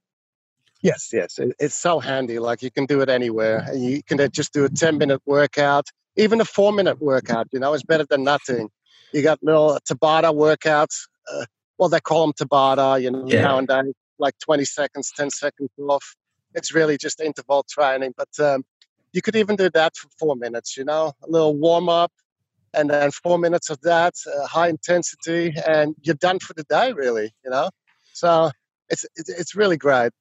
Yes, 0.83 1.09
yes. 1.11 1.39
It's 1.59 1.75
so 1.75 1.99
handy. 1.99 2.37
Like 2.37 2.61
you 2.61 2.69
can 2.69 2.85
do 2.85 3.01
it 3.01 3.09
anywhere. 3.09 3.67
You 3.73 4.03
can 4.03 4.19
just 4.31 4.53
do 4.53 4.65
a 4.65 4.69
10 4.69 4.99
minute 4.99 5.19
workout, 5.25 5.87
even 6.15 6.39
a 6.39 6.45
four 6.45 6.71
minute 6.71 7.01
workout, 7.01 7.47
you 7.51 7.59
know, 7.59 7.73
is 7.73 7.81
better 7.81 8.05
than 8.07 8.23
nothing. 8.23 8.69
You 9.13 9.23
got 9.23 9.39
little 9.41 9.79
Tabata 9.89 10.31
workouts. 10.31 11.07
Uh, 11.33 11.45
well, 11.79 11.89
they 11.89 11.99
call 11.99 12.27
them 12.27 12.33
Tabata, 12.33 13.01
you 13.01 13.09
know, 13.09 13.25
yeah. 13.25 13.41
nowadays, 13.41 13.95
like 14.19 14.35
20 14.37 14.63
seconds, 14.63 15.11
10 15.17 15.31
seconds 15.31 15.71
off. 15.79 16.15
It's 16.53 16.71
really 16.71 16.99
just 16.99 17.19
interval 17.19 17.65
training. 17.67 18.13
But 18.15 18.29
um, 18.39 18.63
you 19.11 19.23
could 19.23 19.35
even 19.35 19.55
do 19.55 19.71
that 19.71 19.95
for 19.97 20.07
four 20.19 20.35
minutes, 20.35 20.77
you 20.77 20.85
know, 20.85 21.13
a 21.23 21.27
little 21.27 21.55
warm 21.55 21.89
up, 21.89 22.11
and 22.73 22.89
then 22.89 23.11
four 23.11 23.37
minutes 23.37 23.69
of 23.69 23.79
that, 23.81 24.13
uh, 24.27 24.45
high 24.47 24.69
intensity, 24.69 25.53
and 25.67 25.95
you're 26.01 26.15
done 26.15 26.39
for 26.39 26.53
the 26.53 26.63
day, 26.63 26.93
really. 26.93 27.33
You 27.43 27.51
know, 27.51 27.69
so 28.13 28.51
it's 28.89 29.05
it's, 29.15 29.55
really 29.55 29.77
great. 29.77 30.11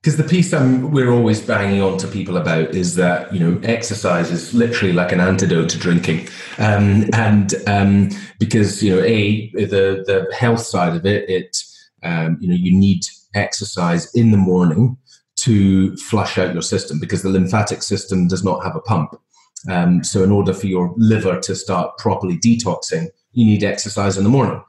because 0.00 0.16
the 0.16 0.24
piece 0.24 0.52
I'm, 0.52 0.90
we're 0.90 1.10
always 1.10 1.40
banging 1.40 1.80
on 1.80 1.96
to 1.98 2.08
people 2.08 2.36
about 2.36 2.74
is 2.74 2.94
that 2.96 3.32
you 3.32 3.40
know 3.40 3.60
exercise 3.62 4.30
is 4.30 4.54
literally 4.54 4.92
like 4.92 5.12
an 5.12 5.20
antidote 5.20 5.70
to 5.70 5.78
drinking, 5.78 6.28
um, 6.58 7.08
and 7.14 7.54
um, 7.66 8.10
because 8.38 8.82
you 8.82 8.94
know 8.94 9.02
a 9.02 9.50
the 9.52 10.04
the 10.06 10.34
health 10.34 10.60
side 10.60 10.96
of 10.96 11.06
it, 11.06 11.28
it 11.28 11.56
um, 12.02 12.38
you 12.40 12.48
know 12.48 12.54
you 12.54 12.76
need 12.76 13.04
exercise 13.34 14.14
in 14.14 14.30
the 14.30 14.38
morning 14.38 14.96
to 15.36 15.96
flush 15.96 16.38
out 16.38 16.52
your 16.52 16.62
system 16.62 17.00
because 17.00 17.22
the 17.22 17.28
lymphatic 17.28 17.82
system 17.82 18.28
does 18.28 18.44
not 18.44 18.62
have 18.62 18.76
a 18.76 18.80
pump. 18.80 19.14
Um, 19.68 20.04
so 20.04 20.22
in 20.22 20.30
order 20.30 20.52
for 20.52 20.66
your 20.66 20.92
liver 20.96 21.40
to 21.40 21.54
start 21.54 21.96
properly 21.98 22.38
detoxing, 22.38 23.08
you 23.32 23.46
need 23.46 23.64
exercise 23.64 24.16
in 24.16 24.24
the 24.24 24.30
morning. 24.30 24.62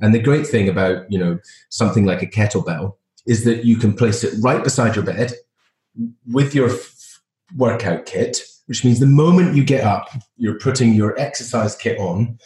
And 0.00 0.14
the 0.14 0.22
great 0.22 0.46
thing 0.46 0.68
about 0.68 1.10
you 1.10 1.18
know 1.18 1.38
something 1.68 2.04
like 2.06 2.22
a 2.22 2.26
kettlebell 2.26 2.94
is 3.26 3.44
that 3.44 3.64
you 3.64 3.76
can 3.76 3.92
place 3.92 4.24
it 4.24 4.34
right 4.42 4.64
beside 4.64 4.96
your 4.96 5.04
bed 5.04 5.34
with 6.26 6.54
your 6.54 6.70
f- 6.70 7.20
workout 7.56 8.06
kit, 8.06 8.42
which 8.66 8.84
means 8.84 8.98
the 8.98 9.06
moment 9.06 9.54
you 9.54 9.64
get 9.64 9.84
up, 9.84 10.08
you're 10.36 10.58
putting 10.58 10.94
your 10.94 11.18
exercise 11.18 11.76
kit 11.76 11.98
on, 11.98 12.38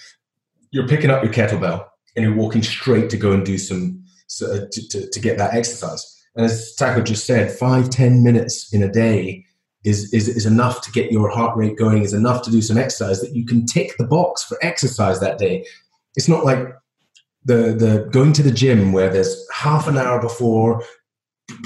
you're 0.71 0.89
picking 0.89 1.11
up 1.11 1.23
your 1.23 1.33
kettlebell, 1.33 1.87
and 2.17 2.25
you're 2.25 2.35
walking 2.35 2.63
straight 2.63 3.11
to 3.11 3.17
go 3.17 3.33
and 3.33 3.45
do 3.45 3.59
some 3.59 4.03
so, 4.27 4.47
uh, 4.47 4.67
to, 4.73 4.89
to, 4.89 5.11
to, 5.11 5.21
get 5.21 5.37
that 5.39 5.55
exercise. 5.55 6.11
And 6.35 6.47
as 6.47 6.75
Taco 6.75 7.03
just 7.03 7.27
said, 7.27 7.53
five 7.53 7.91
ten 7.91 8.23
minutes 8.23 8.73
in 8.73 8.83
a 8.83 8.91
day 8.91 9.45
is, 9.85 10.13
is, 10.13 10.29
is 10.29 10.47
enough 10.47 10.81
to 10.83 10.91
get 10.93 11.13
your 11.13 11.29
heart 11.29 11.57
rate 11.57 11.77
going, 11.77 12.03
is 12.03 12.15
enough 12.15 12.43
to 12.43 12.51
do 12.51 12.63
some 12.63 12.79
exercise 12.79 13.21
that 13.21 13.35
you 13.35 13.45
can 13.45 13.67
tick 13.67 13.95
the 13.99 14.07
box 14.07 14.43
for 14.43 14.59
exercise 14.63 15.21
that 15.21 15.39
day. 15.39 15.65
It's 16.17 16.29
not 16.29 16.45
like 16.45 16.69
the 17.45 17.75
the 17.75 18.09
going 18.11 18.33
to 18.35 18.43
the 18.43 18.51
gym 18.51 18.93
where 18.93 19.11
there's 19.11 19.47
half 19.53 19.87
an 19.87 19.99
hour 19.99 20.21
before, 20.21 20.83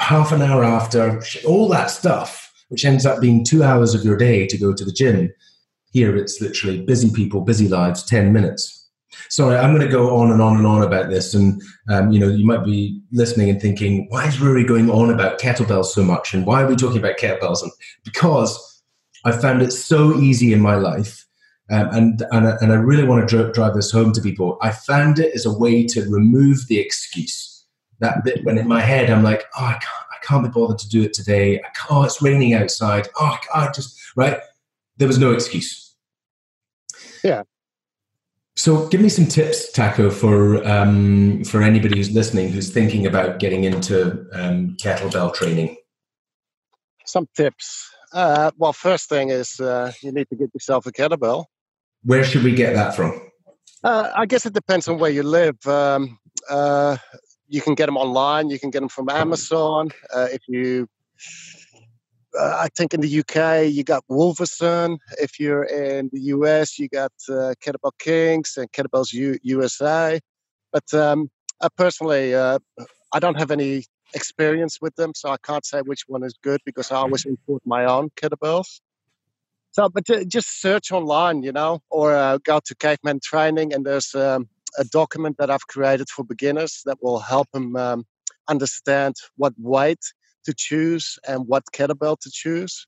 half 0.00 0.32
an 0.32 0.42
hour 0.42 0.64
after, 0.64 1.22
all 1.46 1.68
that 1.68 1.90
stuff, 1.90 2.52
which 2.68 2.84
ends 2.84 3.06
up 3.06 3.20
being 3.20 3.44
two 3.44 3.62
hours 3.62 3.94
of 3.94 4.04
your 4.04 4.16
day 4.16 4.46
to 4.46 4.58
go 4.58 4.72
to 4.72 4.84
the 4.84 4.92
gym. 4.92 5.32
Here 5.92 6.16
it's 6.16 6.40
literally 6.40 6.82
busy 6.82 7.10
people, 7.10 7.42
busy 7.42 7.68
lives, 7.68 8.02
ten 8.04 8.32
minutes. 8.32 8.77
Sorry, 9.30 9.56
I'm 9.56 9.74
going 9.74 9.86
to 9.86 9.92
go 9.92 10.16
on 10.16 10.30
and 10.30 10.42
on 10.42 10.56
and 10.56 10.66
on 10.66 10.82
about 10.82 11.08
this, 11.10 11.34
and 11.34 11.62
um, 11.88 12.12
you 12.12 12.20
know, 12.20 12.28
you 12.28 12.44
might 12.44 12.64
be 12.64 13.00
listening 13.12 13.50
and 13.50 13.60
thinking, 13.60 14.06
why 14.10 14.26
is 14.26 14.40
Rory 14.40 14.64
going 14.64 14.90
on 14.90 15.10
about 15.10 15.40
kettlebells 15.40 15.86
so 15.86 16.02
much, 16.02 16.34
and 16.34 16.46
why 16.46 16.62
are 16.62 16.66
we 16.68 16.76
talking 16.76 16.98
about 16.98 17.18
kettlebells? 17.18 17.62
And 17.62 17.72
because 18.04 18.82
I 19.24 19.32
found 19.32 19.62
it 19.62 19.72
so 19.72 20.14
easy 20.18 20.52
in 20.52 20.60
my 20.60 20.76
life 20.76 21.26
um, 21.70 21.88
and, 21.92 22.22
and, 22.30 22.46
and 22.46 22.72
I 22.72 22.76
really 22.76 23.04
want 23.04 23.28
to 23.28 23.52
drive 23.52 23.74
this 23.74 23.90
home 23.90 24.12
to 24.12 24.22
people. 24.22 24.56
I 24.62 24.70
found 24.70 25.18
it 25.18 25.34
as 25.34 25.44
a 25.44 25.52
way 25.52 25.86
to 25.88 26.08
remove 26.08 26.66
the 26.66 26.78
excuse. 26.78 27.66
That 28.00 28.24
bit 28.24 28.44
when 28.44 28.58
in 28.58 28.68
my 28.68 28.80
head 28.80 29.10
I'm 29.10 29.22
like, 29.22 29.44
oh, 29.58 29.64
I 29.64 29.72
can't, 29.72 29.84
I 29.84 30.24
can't 30.24 30.44
be 30.44 30.50
bothered 30.50 30.78
to 30.78 30.88
do 30.88 31.02
it 31.02 31.12
today. 31.12 31.58
I 31.58 31.68
can't, 31.74 31.90
oh, 31.90 32.04
it's 32.04 32.22
raining 32.22 32.54
outside. 32.54 33.08
Oh, 33.16 33.36
I 33.54 33.70
just, 33.72 33.98
right? 34.16 34.38
There 34.96 35.08
was 35.08 35.18
no 35.18 35.32
excuse. 35.32 35.94
Yeah. 37.22 37.42
So, 38.58 38.88
give 38.88 39.00
me 39.00 39.08
some 39.08 39.26
tips, 39.26 39.70
Taco, 39.70 40.10
for 40.10 40.66
um, 40.66 41.44
for 41.44 41.62
anybody 41.62 41.96
who's 41.96 42.10
listening 42.10 42.50
who's 42.50 42.72
thinking 42.72 43.06
about 43.06 43.38
getting 43.38 43.62
into 43.62 44.26
um, 44.32 44.76
kettlebell 44.82 45.32
training. 45.32 45.76
Some 47.04 47.28
tips. 47.36 47.88
Uh, 48.12 48.50
well, 48.56 48.72
first 48.72 49.08
thing 49.08 49.28
is 49.28 49.60
uh, 49.60 49.92
you 50.02 50.10
need 50.10 50.28
to 50.30 50.34
get 50.34 50.50
yourself 50.52 50.86
a 50.86 50.90
kettlebell. 50.90 51.44
Where 52.02 52.24
should 52.24 52.42
we 52.42 52.52
get 52.52 52.74
that 52.74 52.96
from? 52.96 53.30
Uh, 53.84 54.10
I 54.16 54.26
guess 54.26 54.44
it 54.44 54.54
depends 54.54 54.88
on 54.88 54.98
where 54.98 55.12
you 55.12 55.22
live. 55.22 55.64
Um, 55.64 56.18
uh, 56.50 56.96
you 57.46 57.60
can 57.60 57.76
get 57.76 57.86
them 57.86 57.96
online. 57.96 58.50
You 58.50 58.58
can 58.58 58.70
get 58.70 58.80
them 58.80 58.88
from 58.88 59.08
Amazon. 59.08 59.90
Uh, 60.12 60.26
if 60.32 60.42
you, 60.48 60.88
uh, 62.38 62.56
I 62.58 62.68
think 62.76 62.94
in 62.94 63.00
the 63.00 63.20
UK 63.20 63.68
you 63.70 63.84
got 63.84 64.04
Wolverson. 64.08 64.98
If 65.18 65.38
you're 65.38 65.64
in 65.64 66.10
the 66.12 66.20
US, 66.34 66.78
you 66.78 66.88
got 66.88 67.12
uh, 67.28 67.54
Kettlebell 67.62 67.92
Kings 67.98 68.56
and 68.56 68.70
Kettlebells 68.72 69.12
U- 69.12 69.38
USA. 69.42 70.18
But 70.72 70.92
um, 70.94 71.30
I 71.60 71.68
personally, 71.76 72.34
uh, 72.34 72.58
I 73.12 73.18
don't 73.18 73.38
have 73.38 73.50
any 73.50 73.84
experience 74.14 74.78
with 74.80 74.94
them, 74.96 75.12
so 75.14 75.30
I 75.30 75.36
can't 75.42 75.64
say 75.64 75.80
which 75.80 76.04
one 76.06 76.22
is 76.22 76.34
good 76.42 76.60
because 76.64 76.90
I 76.90 76.96
always 76.96 77.24
import 77.24 77.62
my 77.64 77.84
own 77.84 78.10
kettlebells. 78.10 78.80
So, 79.72 79.88
but 79.88 80.04
just 80.28 80.60
search 80.60 80.90
online, 80.92 81.42
you 81.42 81.52
know, 81.52 81.80
or 81.90 82.14
uh, 82.14 82.38
go 82.38 82.60
to 82.64 82.74
Caveman 82.74 83.20
Training, 83.22 83.72
and 83.72 83.84
there's 83.84 84.14
um, 84.14 84.48
a 84.78 84.84
document 84.84 85.36
that 85.38 85.50
I've 85.50 85.66
created 85.68 86.08
for 86.08 86.24
beginners 86.24 86.82
that 86.84 87.02
will 87.02 87.20
help 87.20 87.50
them 87.52 87.76
um, 87.76 88.06
understand 88.48 89.16
what 89.36 89.52
weight 89.58 90.00
to 90.44 90.54
choose 90.54 91.18
and 91.26 91.46
what 91.46 91.64
kettlebell 91.72 92.18
to 92.20 92.30
choose, 92.30 92.86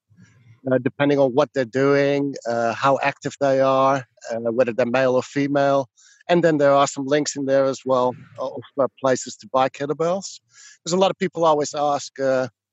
uh, 0.70 0.78
depending 0.78 1.18
on 1.18 1.30
what 1.32 1.50
they're 1.54 1.64
doing, 1.64 2.34
uh, 2.48 2.72
how 2.74 2.98
active 3.02 3.34
they 3.40 3.60
are, 3.60 4.06
uh, 4.30 4.52
whether 4.52 4.72
they're 4.72 4.86
male 4.86 5.14
or 5.14 5.22
female. 5.22 5.88
And 6.28 6.44
then 6.44 6.58
there 6.58 6.72
are 6.72 6.86
some 6.86 7.06
links 7.06 7.36
in 7.36 7.46
there 7.46 7.64
as 7.64 7.80
well 7.84 8.14
of 8.38 8.62
uh, 8.78 8.86
places 9.00 9.36
to 9.38 9.48
buy 9.48 9.68
kettlebells. 9.68 10.40
Because 10.78 10.92
a 10.92 10.96
lot 10.96 11.10
of 11.10 11.18
people 11.18 11.44
always 11.44 11.74
ask, 11.74 12.12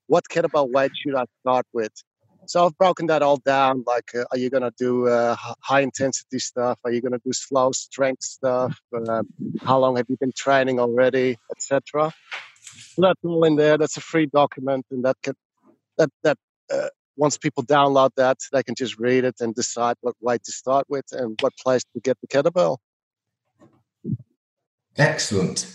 what 0.07 0.23
kettlebell 0.29 0.71
weight 0.71 0.91
should 0.95 1.15
I 1.15 1.25
start 1.41 1.65
with? 1.73 1.91
So 2.47 2.65
I've 2.65 2.77
broken 2.77 3.07
that 3.07 3.21
all 3.21 3.37
down. 3.37 3.83
Like, 3.85 4.11
uh, 4.15 4.23
are 4.31 4.37
you 4.37 4.49
going 4.49 4.63
to 4.63 4.71
do 4.77 5.07
uh, 5.07 5.35
high 5.61 5.81
intensity 5.81 6.39
stuff? 6.39 6.79
Are 6.85 6.91
you 6.91 7.01
going 7.01 7.11
to 7.11 7.21
do 7.23 7.33
slow 7.33 7.73
strength 7.73 8.23
stuff? 8.23 8.79
Uh, 8.95 9.23
how 9.61 9.77
long 9.79 9.97
have 9.97 10.05
you 10.07 10.15
been 10.17 10.31
training 10.31 10.79
already, 10.79 11.37
etc. 11.51 12.13
That's 12.97 13.19
all 13.23 13.43
in 13.43 13.55
there. 13.55 13.77
That's 13.77 13.97
a 13.97 14.01
free 14.01 14.27
document, 14.27 14.85
and 14.91 15.03
that 15.05 15.17
can 15.23 15.35
that 15.97 16.09
that 16.23 16.37
uh, 16.71 16.87
once 17.15 17.37
people 17.37 17.63
download 17.63 18.11
that, 18.17 18.37
they 18.51 18.63
can 18.63 18.75
just 18.75 18.97
read 18.99 19.23
it 19.23 19.35
and 19.39 19.53
decide 19.55 19.95
what 20.01 20.15
weight 20.21 20.43
to 20.43 20.51
start 20.51 20.85
with 20.87 21.05
and 21.11 21.37
what 21.41 21.53
place 21.57 21.83
to 21.93 21.99
get 21.99 22.17
the 22.21 22.27
kettlebell. 22.27 22.77
Excellent. 24.97 25.65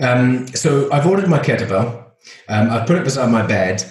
Um, 0.00 0.46
so 0.48 0.90
I've 0.92 1.06
ordered 1.06 1.28
my 1.28 1.38
kettlebell. 1.38 2.04
Um, 2.48 2.70
I've 2.70 2.86
put 2.86 2.96
it 2.96 3.04
beside 3.04 3.30
my 3.30 3.46
bed. 3.46 3.84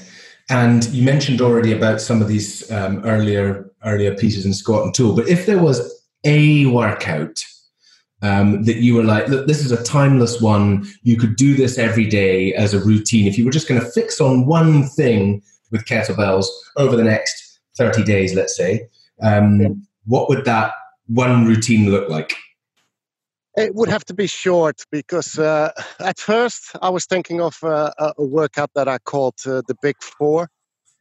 And 0.50 0.86
you 0.90 1.04
mentioned 1.04 1.42
already 1.42 1.72
about 1.72 2.02
some 2.02 2.22
of 2.22 2.28
these 2.28 2.70
um, 2.72 3.04
earlier 3.06 3.72
earlier 3.86 4.16
pieces 4.16 4.46
in 4.46 4.54
squat 4.54 4.84
and 4.84 4.94
tool. 4.94 5.16
But 5.16 5.28
if 5.28 5.46
there 5.46 5.62
was 5.62 6.04
a 6.24 6.66
workout 6.68 7.44
um, 8.24 8.64
that 8.64 8.78
you 8.78 8.96
were 8.96 9.04
like, 9.04 9.28
look, 9.28 9.48
this 9.48 9.64
is 9.64 9.72
a 9.72 9.84
timeless 9.84 10.42
one. 10.42 10.88
You 11.04 11.18
could 11.18 11.36
do 11.36 11.56
this 11.56 11.78
every 11.78 12.06
day 12.06 12.54
as 12.54 12.74
a 12.74 12.80
routine. 12.80 13.28
If 13.28 13.38
you 13.38 13.46
were 13.46 13.52
just 13.52 13.68
going 13.68 13.82
to 13.82 13.88
fix 13.88 14.20
on 14.22 14.48
one 14.48 14.88
thing 14.88 15.44
with 15.72 15.86
kettlebells 15.86 16.48
over 16.78 16.96
the 16.96 17.04
next 17.04 17.60
30 17.78 18.04
days, 18.04 18.34
let's 18.34 18.56
say, 18.56 18.88
um, 19.22 19.62
yeah. 19.62 19.68
what 20.06 20.30
would 20.30 20.46
that 20.46 20.72
one 21.08 21.46
routine 21.46 21.92
look 21.92 22.10
like? 22.10 22.34
It 23.58 23.76
would 23.76 23.90
have 23.90 24.06
to 24.06 24.14
be 24.14 24.26
short 24.26 24.82
because 24.90 25.38
uh, 25.38 25.72
at 26.00 26.18
first 26.18 26.76
I 26.82 26.90
was 26.90 27.06
thinking 27.06 27.42
of 27.42 27.58
uh, 27.62 27.92
a 28.18 28.24
workout 28.24 28.72
that 28.74 28.88
I 28.88 28.98
called 29.00 29.36
uh, 29.46 29.62
the 29.68 29.76
Big 29.82 30.02
Four, 30.02 30.50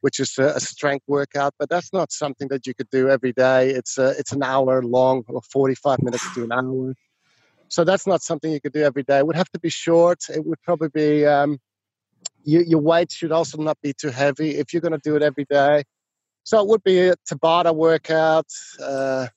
which 0.03 0.21
is 0.21 0.37
a, 0.37 0.61
strength 0.61 1.05
workout. 1.07 1.55
But 1.59 1.71
that's 1.71 1.95
not 1.95 2.13
something 2.13 2.49
that 2.49 2.67
you 2.67 2.75
could 2.75 2.91
do 2.91 3.09
every 3.09 3.33
day. 3.33 3.71
It's 3.71 3.97
uh, 3.97 4.13
it's 4.19 4.33
an 4.33 4.43
hour 4.43 4.83
long, 4.83 5.23
or 5.29 5.41
forty-five 5.51 6.03
minutes 6.03 6.27
to 6.35 6.45
an 6.45 6.53
hour. 6.53 6.95
So 7.73 7.85
that's 7.85 8.07
not 8.07 8.21
something 8.21 8.53
you 8.53 8.61
could 8.61 8.75
do 8.75 8.83
every 8.83 9.03
day. 9.03 9.21
It 9.21 9.27
would 9.27 9.35
have 9.35 9.49
to 9.53 9.59
be 9.59 9.71
short. 9.71 10.25
It 10.29 10.45
would 10.45 10.61
probably 10.61 10.91
be 10.91 11.25
um, 11.25 11.59
you, 12.45 12.63
your 12.69 12.81
weight 12.81 13.11
should 13.11 13.33
also 13.33 13.57
not 13.63 13.79
be 13.81 13.95
too 13.95 14.11
heavy 14.11 14.57
if 14.57 14.75
you're 14.75 14.83
going 14.83 14.93
to 14.93 15.01
do 15.03 15.17
it 15.17 15.23
every 15.23 15.47
day. 15.49 15.85
So 16.45 16.61
it 16.61 16.69
would 16.69 16.85
be 16.85 17.01
a 17.01 17.15
Tabata 17.27 17.75
workout, 17.75 18.49
uh, 18.79 19.29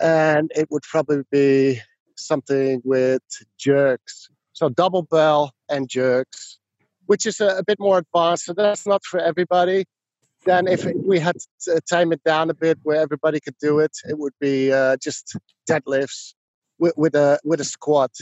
and 0.00 0.50
it 0.56 0.68
would 0.70 0.84
probably 0.84 1.22
be 1.30 1.82
something 2.16 2.80
with 2.82 3.20
jerks. 3.58 4.30
So 4.54 4.70
double 4.70 5.02
bell 5.02 5.52
and 5.68 5.86
jerks, 5.86 6.58
which 7.04 7.26
is 7.26 7.40
a, 7.40 7.58
a 7.58 7.62
bit 7.62 7.78
more 7.78 7.98
advanced. 7.98 8.46
So 8.46 8.54
that's 8.54 8.86
not 8.86 9.04
for 9.04 9.20
everybody. 9.20 9.84
Then 10.46 10.66
if 10.66 10.86
we 10.94 11.18
had 11.18 11.36
to 11.64 11.78
time 11.82 12.10
it 12.12 12.24
down 12.24 12.48
a 12.48 12.54
bit 12.54 12.78
where 12.84 13.02
everybody 13.02 13.38
could 13.38 13.58
do 13.60 13.80
it, 13.80 13.92
it 14.08 14.18
would 14.18 14.32
be 14.40 14.72
uh, 14.72 14.96
just 14.96 15.36
deadlifts 15.68 16.32
with, 16.80 16.94
with, 16.98 17.16
a 17.16 17.40
with 17.44 17.60
a 17.60 17.66
squat. 17.66 18.12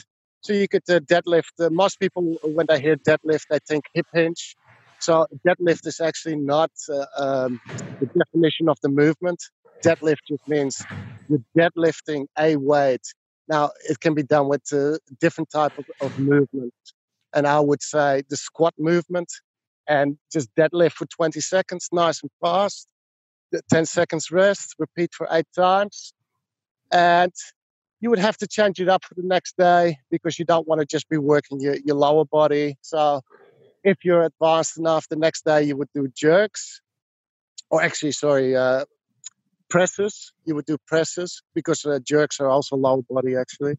So 0.42 0.54
you 0.54 0.68
could 0.68 0.84
uh, 0.90 1.00
deadlift. 1.00 1.52
Uh, 1.60 1.70
most 1.70 2.00
people, 2.00 2.38
when 2.44 2.66
they 2.68 2.80
hear 2.80 2.96
deadlift, 2.96 3.44
they 3.50 3.60
think 3.68 3.86
hip 3.94 4.08
hinge. 4.14 4.56
So 5.00 5.26
deadlift 5.46 5.86
is 5.86 6.00
actually 6.00 6.36
not 6.36 6.72
uh, 6.92 7.06
um, 7.18 7.60
the 8.00 8.08
definition 8.18 8.68
of 8.68 8.78
the 8.82 8.90
movement. 8.90 9.42
Deadlift 9.86 10.18
just 10.28 10.42
means 10.48 10.86
you're 11.28 11.40
deadlifting 11.58 12.26
a 12.38 12.56
weight 12.56 13.06
now, 13.48 13.70
it 13.88 14.00
can 14.00 14.14
be 14.14 14.22
done 14.22 14.48
with 14.48 14.70
a 14.72 14.98
different 15.20 15.50
type 15.50 15.72
of, 15.78 15.86
of 16.00 16.18
movement. 16.18 16.74
And 17.34 17.46
I 17.46 17.60
would 17.60 17.82
say 17.82 18.22
the 18.28 18.36
squat 18.36 18.74
movement 18.78 19.32
and 19.88 20.18
just 20.32 20.54
deadlift 20.54 20.92
for 20.92 21.06
20 21.06 21.40
seconds, 21.40 21.88
nice 21.92 22.22
and 22.22 22.30
fast. 22.42 22.86
10 23.72 23.86
seconds 23.86 24.30
rest, 24.30 24.74
repeat 24.78 25.14
for 25.14 25.26
eight 25.30 25.46
times. 25.56 26.12
And 26.92 27.32
you 28.00 28.10
would 28.10 28.18
have 28.18 28.36
to 28.38 28.46
change 28.46 28.80
it 28.80 28.88
up 28.88 29.04
for 29.04 29.14
the 29.14 29.22
next 29.22 29.56
day 29.56 29.98
because 30.10 30.38
you 30.38 30.44
don't 30.44 30.66
want 30.68 30.80
to 30.80 30.86
just 30.86 31.08
be 31.08 31.18
working 31.18 31.60
your, 31.60 31.76
your 31.84 31.96
lower 31.96 32.24
body. 32.24 32.76
So 32.80 33.22
if 33.82 34.04
you're 34.04 34.22
advanced 34.22 34.78
enough, 34.78 35.08
the 35.08 35.16
next 35.16 35.44
day 35.44 35.64
you 35.64 35.76
would 35.76 35.88
do 35.94 36.08
jerks, 36.14 36.80
or 37.70 37.82
actually, 37.82 38.12
sorry, 38.12 38.56
uh, 38.56 38.84
presses. 39.68 40.32
You 40.44 40.54
would 40.54 40.66
do 40.66 40.78
presses 40.86 41.42
because 41.54 41.84
uh, 41.84 41.98
jerks 42.04 42.40
are 42.40 42.48
also 42.48 42.76
low 42.76 43.04
body 43.10 43.36
actually. 43.36 43.76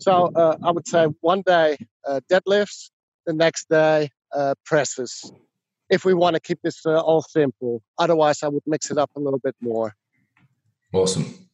So 0.00 0.30
uh, 0.34 0.56
I 0.62 0.70
would 0.70 0.86
say 0.86 1.06
one 1.20 1.42
day 1.42 1.76
uh, 2.06 2.20
deadlifts, 2.30 2.90
the 3.26 3.32
next 3.32 3.68
day 3.68 4.10
uh, 4.34 4.54
presses. 4.64 5.32
If 5.90 6.04
we 6.04 6.14
want 6.14 6.34
to 6.34 6.40
keep 6.40 6.60
this 6.62 6.84
uh, 6.86 6.98
all 7.00 7.22
simple, 7.22 7.82
otherwise 7.98 8.42
I 8.42 8.48
would 8.48 8.62
mix 8.66 8.90
it 8.90 8.98
up 8.98 9.10
a 9.16 9.20
little 9.20 9.38
bit 9.38 9.54
more. 9.60 9.94
Awesome. 10.92 11.48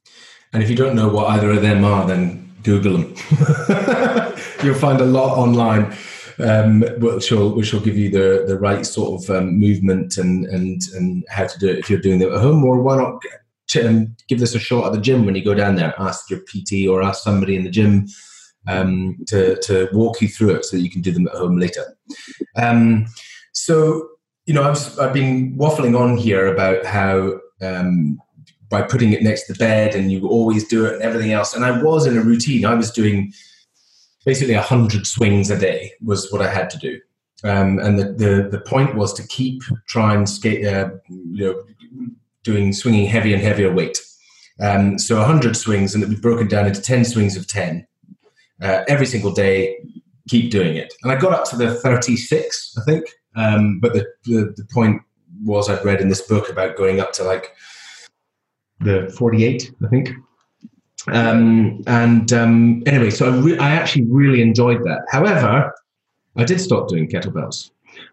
And 0.52 0.62
if 0.62 0.70
you 0.70 0.76
don't 0.76 0.96
know 0.96 1.08
what 1.08 1.30
either 1.30 1.50
of 1.50 1.62
them 1.62 1.84
are, 1.84 2.06
then 2.06 2.54
Google 2.62 2.98
them. 2.98 3.14
You'll 4.62 4.74
find 4.74 5.00
a 5.00 5.04
lot 5.04 5.36
online, 5.36 5.94
um, 6.38 6.82
which 6.98 7.30
will 7.30 7.54
which 7.54 7.72
will 7.72 7.80
give 7.80 7.96
you 7.96 8.10
the 8.10 8.44
the 8.46 8.58
right 8.58 8.84
sort 8.84 9.22
of 9.22 9.30
um, 9.30 9.58
movement 9.58 10.16
and 10.16 10.46
and 10.46 10.82
and 10.94 11.24
how 11.28 11.46
to 11.46 11.58
do 11.58 11.68
it 11.68 11.78
if 11.78 11.90
you're 11.90 12.00
doing 12.00 12.20
it 12.20 12.32
at 12.32 12.40
home. 12.40 12.64
Or 12.64 12.80
why 12.80 12.96
not 12.96 13.22
um, 13.84 14.16
give 14.26 14.40
this 14.40 14.54
a 14.54 14.58
shot 14.58 14.86
at 14.86 14.92
the 14.92 15.00
gym 15.00 15.26
when 15.26 15.34
you 15.34 15.44
go 15.44 15.54
down 15.54 15.76
there? 15.76 15.94
Ask 15.98 16.30
your 16.30 16.40
PT 16.40 16.88
or 16.88 17.02
ask 17.02 17.22
somebody 17.22 17.54
in 17.54 17.64
the 17.64 17.70
gym 17.70 18.06
um, 18.66 19.16
to 19.26 19.56
to 19.62 19.88
walk 19.92 20.20
you 20.20 20.28
through 20.28 20.50
it 20.56 20.64
so 20.64 20.76
that 20.76 20.82
you 20.82 20.90
can 20.90 21.02
do 21.02 21.12
them 21.12 21.28
at 21.28 21.34
home 21.34 21.58
later. 21.58 21.84
Um, 22.56 23.06
so 23.52 24.08
you 24.46 24.54
know, 24.54 24.62
I've 24.62 24.98
I've 24.98 25.12
been 25.12 25.56
waffling 25.56 25.98
on 25.98 26.16
here 26.16 26.46
about 26.46 26.84
how 26.84 27.38
um, 27.60 28.18
by 28.70 28.82
putting 28.82 29.12
it 29.12 29.22
next 29.22 29.46
to 29.46 29.52
the 29.52 29.58
bed 29.58 29.94
and 29.94 30.12
you 30.12 30.28
always 30.28 30.66
do 30.68 30.84
it 30.84 30.94
and 30.94 31.02
everything 31.02 31.32
else. 31.32 31.54
And 31.54 31.64
I 31.64 31.82
was 31.82 32.06
in 32.06 32.16
a 32.16 32.22
routine. 32.22 32.64
I 32.64 32.74
was 32.74 32.90
doing 32.90 33.32
basically 34.24 34.54
a 34.54 34.62
hundred 34.62 35.06
swings 35.06 35.50
a 35.50 35.58
day 35.58 35.92
was 36.02 36.30
what 36.30 36.42
I 36.42 36.52
had 36.52 36.68
to 36.70 36.78
do. 36.78 37.00
Um, 37.44 37.78
and 37.78 37.98
the, 37.98 38.04
the, 38.04 38.48
the 38.50 38.60
point 38.60 38.96
was 38.96 39.14
to 39.14 39.26
keep 39.28 39.62
trying 39.86 40.26
skate, 40.26 40.66
uh, 40.66 40.90
you 41.08 41.44
know, 41.44 41.62
doing 42.42 42.72
swinging 42.72 43.06
heavier 43.06 43.34
and 43.34 43.44
heavier 43.44 43.72
weight. 43.72 43.98
Um, 44.60 44.98
so 44.98 45.16
100 45.16 45.56
swings, 45.56 45.94
and 45.94 46.02
it'd 46.02 46.16
be 46.16 46.20
broken 46.20 46.48
down 46.48 46.66
into 46.66 46.82
10 46.82 47.04
swings 47.04 47.36
of 47.36 47.46
10 47.46 47.86
uh, 48.60 48.82
every 48.88 49.06
single 49.06 49.32
day. 49.32 49.76
Keep 50.28 50.50
doing 50.50 50.76
it, 50.76 50.92
and 51.02 51.10
I 51.10 51.16
got 51.16 51.32
up 51.32 51.48
to 51.50 51.56
the 51.56 51.74
36, 51.74 52.74
I 52.76 52.84
think. 52.84 53.06
Um, 53.34 53.80
but 53.80 53.94
the, 53.94 54.04
the 54.24 54.52
the 54.56 54.66
point 54.74 55.00
was 55.42 55.70
I'd 55.70 55.84
read 55.84 56.02
in 56.02 56.10
this 56.10 56.20
book 56.20 56.50
about 56.50 56.76
going 56.76 57.00
up 57.00 57.12
to 57.14 57.24
like 57.24 57.54
the 58.80 59.12
48, 59.16 59.72
I 59.84 59.88
think. 59.88 60.10
Um, 61.08 61.82
and 61.86 62.32
um, 62.32 62.82
anyway, 62.86 63.10
so 63.10 63.32
I, 63.32 63.36
re- 63.36 63.58
I 63.58 63.70
actually 63.70 64.04
really 64.04 64.42
enjoyed 64.42 64.82
that. 64.84 65.06
However, 65.10 65.72
I 66.36 66.44
did 66.44 66.60
stop 66.60 66.88
doing 66.88 67.08
kettlebells. 67.08 67.70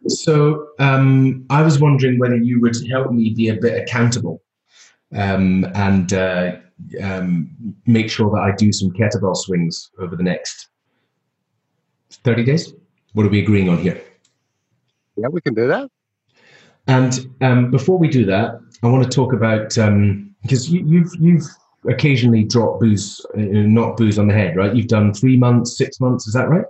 So 0.07 0.67
um, 0.79 1.45
I 1.49 1.61
was 1.61 1.79
wondering 1.79 2.19
whether 2.19 2.37
you 2.37 2.59
would 2.61 2.75
help 2.89 3.11
me 3.11 3.33
be 3.33 3.49
a 3.49 3.55
bit 3.55 3.81
accountable 3.81 4.41
um, 5.13 5.65
and 5.75 6.13
uh, 6.13 6.53
um, 7.01 7.49
make 7.85 8.09
sure 8.09 8.29
that 8.31 8.41
I 8.41 8.55
do 8.55 8.71
some 8.71 8.91
kettlebell 8.91 9.35
swings 9.35 9.91
over 9.99 10.15
the 10.15 10.23
next 10.23 10.69
30 12.23 12.43
days. 12.43 12.73
What 13.13 13.25
are 13.25 13.29
we 13.29 13.41
agreeing 13.41 13.69
on 13.69 13.77
here? 13.77 14.01
Yeah, 15.17 15.27
we 15.27 15.41
can 15.41 15.53
do 15.53 15.67
that. 15.67 15.89
And 16.87 17.27
um, 17.41 17.71
before 17.71 17.97
we 17.97 18.07
do 18.07 18.25
that, 18.25 18.59
I 18.83 18.87
want 18.87 19.03
to 19.03 19.09
talk 19.09 19.33
about 19.33 19.77
um, 19.77 20.34
because 20.45 20.69
you, 20.69 20.85
you've 20.85 21.11
you've 21.19 21.45
occasionally 21.89 22.43
dropped 22.43 22.79
booze, 22.79 23.25
uh, 23.35 23.41
not 23.41 23.97
booze 23.97 24.19
on 24.19 24.27
the 24.27 24.33
head, 24.33 24.55
right? 24.55 24.75
You've 24.75 24.87
done 24.87 25.13
three 25.13 25.37
months, 25.37 25.77
six 25.77 25.99
months. 25.99 26.27
Is 26.27 26.33
that 26.33 26.49
right? 26.49 26.65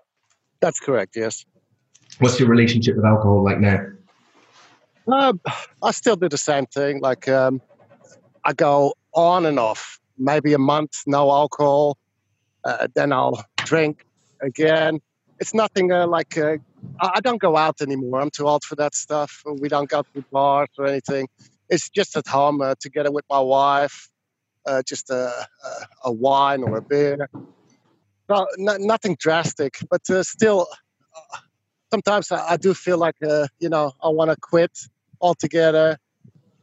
That's 0.62 0.80
correct. 0.80 1.16
Yes. 1.16 1.46
What's 2.20 2.40
your 2.40 2.50
relationship 2.50 2.96
with 2.96 3.06
alcohol 3.06 3.44
like 3.44 3.60
now? 3.60 3.80
Um, 5.12 5.40
I 5.84 5.92
still 5.92 6.16
do 6.16 6.30
the 6.30 6.38
same 6.38 6.66
thing. 6.66 7.02
Like 7.02 7.28
um, 7.28 7.62
I 8.46 8.54
go 8.54 8.94
on 9.14 9.46
and 9.46 9.60
off. 9.60 10.00
Maybe 10.18 10.54
a 10.54 10.58
month, 10.58 10.94
no 11.06 11.30
alcohol. 11.30 11.98
Uh, 12.64 12.88
then 12.96 13.12
I'll 13.12 13.44
drink 13.58 14.06
again. 14.42 15.02
It's 15.42 15.54
nothing 15.54 15.92
uh, 15.92 16.08
like 16.08 16.38
uh, 16.38 16.58
I 17.02 17.12
I 17.16 17.20
don't 17.20 17.42
go 17.42 17.58
out 17.58 17.82
anymore. 17.82 18.22
I'm 18.22 18.30
too 18.30 18.48
old 18.48 18.64
for 18.64 18.76
that 18.78 18.96
stuff. 18.96 19.44
We 19.60 19.68
don't 19.68 19.90
go 19.90 20.04
to 20.14 20.22
bars 20.32 20.70
or 20.78 20.88
anything. 20.88 21.28
It's 21.70 21.90
just 21.90 22.16
at 22.16 22.28
home 22.28 22.62
uh, 22.62 22.76
together 22.80 23.12
with 23.12 23.26
my 23.30 23.40
wife, 23.40 24.10
uh, 24.66 24.82
just 24.86 25.10
a, 25.10 25.32
a, 26.04 26.12
wine 26.12 26.64
or 26.64 26.78
a 26.78 26.82
beer. 26.82 27.30
No, 28.30 28.48
nothing 28.58 29.16
drastic, 29.20 29.78
but 29.90 30.10
uh, 30.10 30.24
still, 30.24 30.68
uh, 31.16 31.38
sometimes 31.92 32.32
I, 32.32 32.54
I 32.54 32.58
do 32.58 32.74
feel 32.74 32.98
like 32.98 33.16
uh, 33.24 33.48
you 33.60 33.70
know 33.70 33.92
I 34.02 34.10
want 34.10 34.32
to 34.32 34.38
quit 34.40 34.72
altogether. 35.22 35.98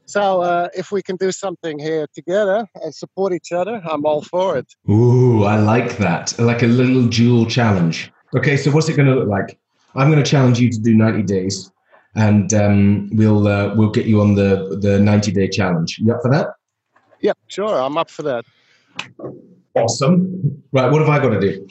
So 0.07 0.43
uh, 0.43 0.69
if 0.77 0.91
we 0.91 1.01
can 1.01 1.17
do 1.17 1.33
something 1.33 1.79
here 1.79 2.07
together 2.15 2.67
and 2.83 2.95
support 2.95 3.33
each 3.33 3.53
other, 3.53 3.81
I'm 3.88 4.05
all 4.05 4.23
for 4.23 4.59
it. 4.59 4.75
Ooh, 4.91 5.45
I 5.45 5.57
like 5.57 5.97
that. 5.99 6.38
Like 6.38 6.62
a 6.62 6.67
little 6.67 7.07
dual 7.07 7.47
challenge. 7.47 8.12
Okay, 8.37 8.57
so 8.57 8.71
what's 8.73 8.88
it 8.88 8.97
going 8.97 9.09
to 9.09 9.15
look 9.15 9.29
like? 9.29 9.59
I'm 9.95 10.11
going 10.11 10.23
to 10.23 10.29
challenge 10.29 10.59
you 10.59 10.71
to 10.71 10.79
do 10.79 10.95
90 10.95 11.23
days, 11.23 11.71
and 12.14 12.53
um, 12.55 13.09
we'll 13.12 13.46
uh, 13.48 13.75
we'll 13.75 13.90
get 13.90 14.07
you 14.07 14.20
on 14.20 14.35
the 14.35 14.79
the 14.81 14.98
90 14.98 15.33
day 15.33 15.48
challenge. 15.48 15.98
You 15.98 16.12
up 16.14 16.22
for 16.22 16.31
that? 16.31 16.48
Yeah, 17.20 17.33
sure, 17.46 17.81
I'm 17.81 17.96
up 17.96 18.11
for 18.11 18.22
that. 18.22 18.44
Awesome. 19.75 20.62
Right, 20.72 20.90
what 20.90 21.01
have 21.01 21.09
I 21.09 21.18
got 21.18 21.31
to 21.31 21.40
do? 21.40 21.66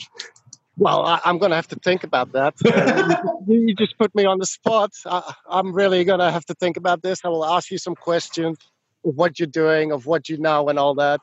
Well, 0.77 1.05
I, 1.05 1.19
I'm 1.25 1.37
going 1.37 1.51
to 1.51 1.55
have 1.55 1.67
to 1.67 1.75
think 1.75 2.03
about 2.03 2.31
that. 2.31 2.55
you, 3.47 3.75
just 3.75 3.97
put 3.99 4.15
me 4.15 4.25
on 4.25 4.39
the 4.39 4.45
spot. 4.45 4.91
I, 5.05 5.33
I'm 5.47 5.73
really 5.73 6.03
going 6.03 6.19
to 6.19 6.31
have 6.31 6.45
to 6.45 6.55
think 6.55 6.77
about 6.77 7.03
this. 7.03 7.19
I 7.23 7.27
will 7.27 7.45
ask 7.45 7.69
you 7.69 7.77
some 7.77 7.93
questions 7.93 8.57
of 9.05 9.15
what 9.15 9.39
you're 9.39 9.47
doing, 9.47 9.91
of 9.91 10.05
what 10.07 10.29
you 10.29 10.37
know, 10.37 10.69
and 10.69 10.79
all 10.79 10.95
that, 10.95 11.19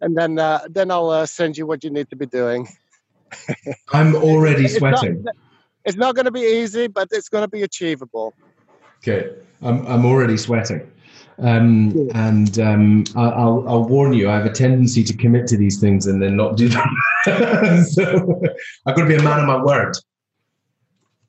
and 0.00 0.16
then 0.16 0.38
uh, 0.38 0.66
then 0.68 0.90
I'll 0.90 1.10
uh, 1.10 1.26
send 1.26 1.56
you 1.56 1.66
what 1.66 1.84
you 1.84 1.90
need 1.90 2.10
to 2.10 2.16
be 2.16 2.26
doing. 2.26 2.68
I'm 3.92 4.14
already 4.14 4.64
It's 4.66 4.80
not- 4.80 4.98
sweating. 4.98 5.24
It's 5.84 5.96
not 5.96 6.14
going 6.14 6.26
to 6.26 6.30
be 6.30 6.40
easy, 6.40 6.86
but 6.86 7.08
it's 7.10 7.28
going 7.28 7.42
to 7.42 7.48
be 7.48 7.62
achievable. 7.62 8.34
Okay, 8.98 9.34
I'm 9.62 9.84
I'm 9.86 10.06
already 10.06 10.36
sweating, 10.36 10.88
um, 11.38 12.08
and 12.14 12.58
um, 12.60 13.04
I, 13.16 13.24
I'll 13.30 13.64
I'll 13.68 13.84
warn 13.84 14.12
you. 14.12 14.30
I 14.30 14.36
have 14.36 14.46
a 14.46 14.52
tendency 14.52 15.02
to 15.02 15.16
commit 15.16 15.48
to 15.48 15.56
these 15.56 15.80
things 15.80 16.06
and 16.06 16.22
then 16.22 16.36
not 16.36 16.56
do 16.56 16.68
them. 16.68 16.86
so 17.84 18.40
I've 18.86 18.94
got 18.94 19.02
to 19.02 19.08
be 19.08 19.16
a 19.16 19.22
man 19.22 19.40
of 19.40 19.46
my 19.46 19.62
word. 19.62 19.96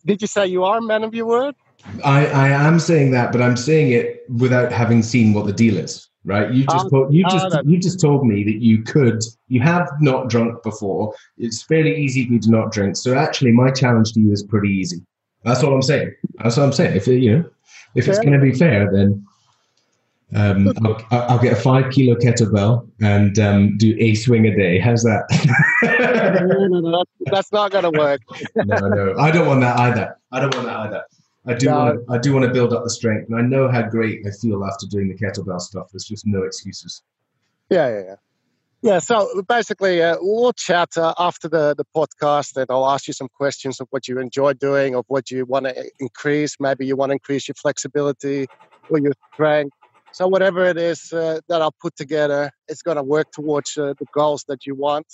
Did 0.06 0.22
you 0.22 0.28
say 0.28 0.48
you 0.48 0.64
are 0.66 0.78
a 0.78 0.82
man 0.82 1.04
of 1.04 1.16
your 1.16 1.26
word? 1.26 1.56
I, 2.04 2.28
I 2.28 2.48
am 2.50 2.80
saying 2.80 3.12
that, 3.12 3.32
but 3.32 3.42
I'm 3.42 3.58
saying 3.58 3.92
it 3.92 4.24
without 4.30 4.72
having 4.72 5.02
seen 5.02 5.34
what 5.34 5.46
the 5.46 5.54
deal 5.54 5.78
is. 5.78 6.08
Right? 6.26 6.52
You 6.52 6.66
just 6.66 6.90
told, 6.90 7.14
you 7.14 7.24
just 7.24 7.50
that- 7.50 7.66
you 7.66 7.78
just 7.78 8.00
told 8.00 8.26
me 8.26 8.44
that 8.46 8.62
you 8.62 8.82
could. 8.84 9.22
You 9.50 9.60
have 9.62 9.90
not 10.00 10.30
drunk 10.30 10.64
before. 10.64 11.14
It's 11.38 11.62
fairly 11.62 11.96
easy 11.98 12.26
for 12.26 12.34
you 12.34 12.40
to 12.40 12.50
not 12.50 12.72
drink. 12.72 12.96
So 12.96 13.14
actually, 13.16 13.52
my 13.52 13.72
challenge 13.72 14.14
to 14.14 14.22
you 14.22 14.32
is 14.32 14.42
pretty 14.44 14.70
easy. 14.70 15.02
That's 15.44 15.62
all 15.64 15.74
I'm 15.74 15.82
saying. 15.82 16.14
That's 16.42 16.56
what 16.56 16.64
I'm 16.64 16.72
saying. 16.72 16.96
If 16.96 17.08
it, 17.10 17.20
you 17.20 17.38
know, 17.40 17.46
if 17.96 18.08
it's 18.08 18.20
going 18.20 18.32
to 18.34 18.40
be 18.40 18.54
fair, 18.54 18.90
then 18.90 19.26
um, 20.36 20.74
I'll, 20.86 21.06
I'll 21.12 21.40
get 21.40 21.54
a 21.54 21.56
five 21.58 21.92
kilo 21.92 22.16
kettlebell 22.16 22.90
and 23.02 23.38
um, 23.40 23.78
do 23.78 23.96
a 24.00 24.16
swing 24.16 24.48
a 24.48 24.56
day. 24.56 24.80
How's 24.80 25.04
that? 25.04 25.26
no, 26.48 26.68
no, 26.68 26.80
no, 26.80 26.92
that's, 26.98 27.32
that's 27.32 27.52
not 27.52 27.72
going 27.72 27.84
to 27.84 28.00
work. 28.00 28.22
no, 28.56 28.78
no, 28.88 29.16
I 29.20 29.30
don't 29.30 29.46
want 29.48 29.62
that 29.62 29.78
either. 29.78 30.18
I 30.32 30.40
don't 30.40 30.56
want 30.56 30.68
that 30.68 30.78
either. 30.78 31.04
I 31.46 31.54
do 31.54 31.66
No. 31.68 31.78
want 31.78 32.08
to, 32.08 32.14
I 32.14 32.18
do 32.18 32.34
want 32.34 32.46
to 32.46 32.52
build 32.52 32.74
up 32.74 32.84
the 32.84 32.90
strength, 32.90 33.28
and 33.30 33.38
I 33.38 33.42
know 33.42 33.70
how 33.70 33.82
great 33.82 34.26
I 34.26 34.32
feel 34.32 34.64
after 34.64 34.88
doing 34.88 35.10
the 35.10 35.16
kettlebell 35.16 35.60
stuff. 35.60 35.90
There's 35.92 36.06
just 36.06 36.26
no 36.26 36.44
excuses. 36.44 37.04
Yeah, 37.70 37.90
yeah, 37.90 38.04
yeah. 38.06 38.16
Yeah, 38.82 39.00
so 39.00 39.42
basically, 39.48 40.02
uh, 40.02 40.18
we'll 40.20 40.52
chat 40.52 40.90
uh, 40.98 41.14
after 41.18 41.48
the, 41.48 41.74
the 41.74 41.86
podcast, 41.96 42.58
and 42.58 42.66
I'll 42.70 42.90
ask 42.90 43.08
you 43.08 43.14
some 43.14 43.30
questions 43.30 43.80
of 43.80 43.88
what 43.92 44.10
you 44.10 44.20
enjoy 44.20 44.54
doing, 44.54 44.94
of 44.94 45.06
what 45.08 45.32
you 45.32 45.46
want 45.46 45.66
to 45.68 45.90
increase. 46.00 46.58
Maybe 46.60 46.86
you 46.86 46.98
want 46.98 47.12
to 47.12 47.14
increase 47.14 47.48
your 47.48 47.56
flexibility 47.56 48.46
or 48.90 49.00
your 49.00 49.14
strength. 49.34 49.74
So, 50.12 50.28
whatever 50.28 50.66
it 50.66 50.78
is 50.78 51.14
uh, 51.14 51.40
that 51.48 51.62
I'll 51.62 51.76
put 51.82 51.96
together, 51.96 52.52
it's 52.68 52.82
going 52.82 52.98
to 52.98 53.04
work 53.04 53.32
towards 53.32 53.78
uh, 53.78 53.94
the 53.98 54.06
goals 54.14 54.44
that 54.50 54.66
you 54.66 54.76
want. 54.76 55.08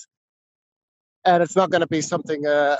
And 1.25 1.43
it's 1.43 1.55
not 1.55 1.69
going 1.69 1.81
to 1.81 1.87
be 1.87 2.01
something 2.01 2.47
uh, 2.47 2.77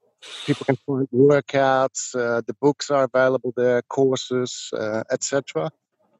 people 0.46 0.64
can 0.64 0.76
find 0.86 1.08
workouts. 1.12 2.14
Uh, 2.14 2.42
the 2.46 2.54
books 2.60 2.90
are 2.90 3.04
available 3.04 3.52
there, 3.56 3.82
courses, 3.82 4.70
uh, 4.72 5.02
etc. 5.10 5.70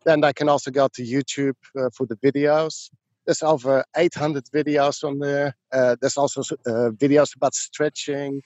Then 0.05 0.25
I 0.25 0.33
can 0.33 0.49
also 0.49 0.71
go 0.71 0.88
to 0.88 1.03
YouTube 1.03 1.57
uh, 1.79 1.90
for 1.95 2.07
the 2.07 2.16
videos. 2.16 2.90
There's 3.27 3.42
over 3.42 3.85
800 3.97 4.45
videos 4.55 5.03
on 5.03 5.19
there. 5.19 5.57
there's 5.73 6.16
also 6.16 6.42
videos 6.92 7.35
about 7.35 7.55
stretching, 7.55 8.40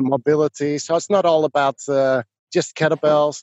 mobility. 0.00 0.78
So 0.78 0.94
it's 0.94 1.10
not 1.10 1.24
all 1.24 1.44
about 1.44 1.78
just 2.52 2.76
kettlebells. 2.76 3.42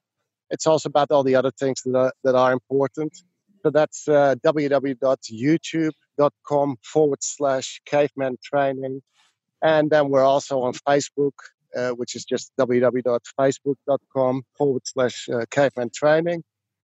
It's 0.50 0.66
also 0.66 0.88
about 0.88 1.12
all 1.12 1.24
the 1.24 1.36
other 1.36 1.52
things 1.52 1.82
that 1.84 1.98
are, 1.98 2.14
that 2.24 2.36
are 2.36 2.54
important. 2.54 3.24
So 3.64 3.70
that's 3.70 4.08
uh, 4.08 4.36
www.youtube.com 4.44 6.78
forward 6.82 7.20
slash 7.22 7.82
caveman 7.86 8.38
training. 8.44 9.04
And 9.62 9.90
then 9.90 10.10
we're 10.10 10.24
also 10.24 10.62
on 10.62 10.74
Facebook, 10.74 11.34
uh, 11.76 11.90
which 11.92 12.16
is 12.16 12.26
just 12.26 12.52
www.facebook.com 12.60 14.44
forward 14.58 14.82
slash 14.86 15.28
uh, 15.30 15.46
caveman 15.52 15.90
training. 15.94 16.44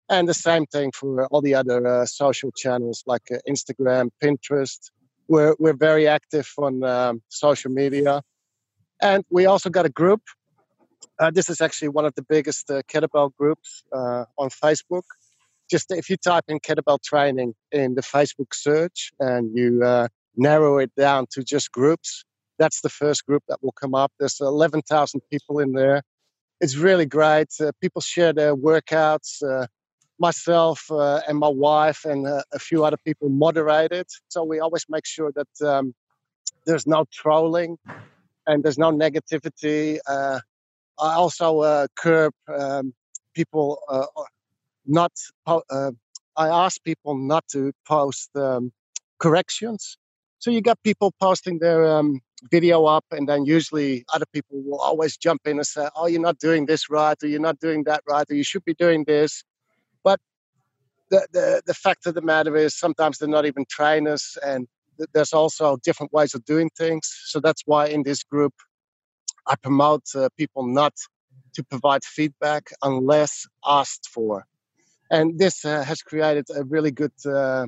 And 0.10 0.28
the 0.28 0.34
same 0.34 0.66
thing 0.66 0.92
for 0.94 1.26
all 1.28 1.42
the 1.42 1.56
other 1.56 1.86
uh, 1.86 2.06
social 2.06 2.52
channels 2.52 3.04
like 3.06 3.24
uh, 3.32 3.38
Instagram, 3.48 4.10
Pinterest. 4.24 4.92
We're, 5.28 5.56
we're 5.60 5.74
very 5.74 6.08
active 6.08 6.50
on 6.58 6.84
um, 6.84 7.22
social 7.28 7.72
media. 7.72 8.22
And 9.02 9.26
we 9.30 9.46
also 9.46 9.70
got 9.70 9.86
a 9.86 9.90
group. 9.90 10.22
Uh, 11.20 11.32
this 11.32 11.50
is 11.50 11.62
actually 11.62 11.90
one 11.90 12.06
of 12.06 12.16
the 12.16 12.22
biggest 12.22 12.70
uh, 12.72 12.82
kettlebell 12.84 13.36
groups 13.38 13.84
uh, 13.92 14.26
on 14.38 14.50
Facebook 14.50 15.04
just 15.70 15.92
if 15.92 16.10
you 16.10 16.16
type 16.16 16.46
in 16.48 16.62
kettlebell 16.62 17.04
training 17.04 17.54
in 17.74 17.96
the 17.96 18.02
Facebook 18.02 18.54
search 18.54 19.12
and 19.20 19.52
you 19.54 19.84
narrow 20.38 20.78
it 20.78 20.92
down 20.96 21.26
to 21.32 21.44
just 21.44 21.72
groups, 21.72 22.24
that's 22.58 22.82
the 22.82 22.90
first 22.90 23.26
group 23.26 23.44
that 23.48 23.60
will 23.62 23.74
come 23.74 23.96
up. 23.96 24.12
There's 24.20 24.40
11,000 24.40 25.22
people 25.32 25.60
in 25.60 25.74
there. 25.74 26.02
It's 26.60 26.76
really 26.76 27.06
great. 27.06 27.50
Uh, 27.60 27.72
people 27.82 28.02
share 28.02 28.34
their 28.34 28.56
workouts. 28.56 29.44
Uh, 29.44 29.68
myself 30.20 30.84
uh, 30.90 31.22
and 31.28 31.38
my 31.38 31.48
wife 31.48 32.04
and 32.04 32.26
uh, 32.26 32.42
a 32.52 32.58
few 32.58 32.84
other 32.84 32.98
people 33.06 33.30
moderate 33.30 33.92
it. 33.92 34.12
So 34.30 34.44
we 34.44 34.60
always 34.60 34.84
make 34.90 35.06
sure 35.06 35.32
that 35.36 35.68
um, 35.68 35.94
there's 36.66 36.88
no 36.88 37.06
trolling 37.14 37.78
and 38.48 38.64
there's 38.64 38.80
no 38.80 38.92
negativity. 38.92 40.00
Uh, 40.08 40.40
I 41.00 41.14
also 41.14 41.88
curb 41.96 42.34
um, 42.48 42.96
people 43.36 43.80
not 44.88 45.12
uh, 45.46 45.92
I 46.36 46.48
ask 46.48 46.84
people 46.84 47.18
not 47.18 47.48
to 47.52 47.72
post 47.88 48.30
um, 48.36 48.72
corrections. 49.20 49.98
So 50.40 50.52
you 50.52 50.62
got 50.62 50.82
people 50.84 51.14
posting 51.20 51.60
their 51.60 51.86
um, 51.86 52.22
video 52.52 52.86
up, 52.86 53.06
and 53.12 53.28
then 53.28 53.46
usually 53.46 54.06
other 54.14 54.26
people 54.34 54.62
will 54.64 54.80
always 54.80 55.18
jump 55.18 55.42
in 55.46 55.58
and 55.58 55.68
say, 55.68 55.88
"Oh, 55.96 56.08
you're 56.08 56.22
not 56.22 56.40
doing 56.40 56.66
this 56.66 56.90
right, 56.90 57.18
or 57.24 57.28
you're 57.28 57.40
not 57.40 57.60
doing 57.60 57.84
that 57.86 58.04
right, 58.10 58.26
or 58.30 58.36
you 58.36 58.44
should 58.44 58.66
be 58.66 58.74
doing 58.74 59.04
this." 59.06 59.44
But 60.04 60.20
the 61.10 61.28
the, 61.34 61.62
the 61.66 61.74
fact 61.74 62.06
of 62.08 62.16
the 62.16 62.22
matter 62.22 62.56
is, 62.56 62.78
sometimes 62.78 63.18
they're 63.18 63.30
not 63.30 63.46
even 63.46 63.66
trainers, 63.70 64.38
and 64.46 64.68
th- 64.98 65.10
there's 65.14 65.34
also 65.34 65.78
different 65.84 66.14
ways 66.14 66.34
of 66.36 66.46
doing 66.46 66.70
things. 66.78 67.10
So 67.26 67.40
that's 67.40 67.64
why 67.66 67.88
in 67.88 68.04
this 68.04 68.24
group, 68.24 68.54
I 69.48 69.56
promote 69.56 70.04
uh, 70.16 70.30
people 70.38 70.68
not 70.68 70.94
to 71.56 71.64
provide 71.64 72.04
feedback 72.04 72.70
unless 72.84 73.48
asked 73.66 74.10
for 74.10 74.46
and 75.10 75.40
this 75.40 75.64
uh, 75.66 75.84
has 75.84 76.02
created 76.02 76.46
a 76.56 76.64
really 76.64 76.92
good 76.92 77.14
uh, 77.26 77.66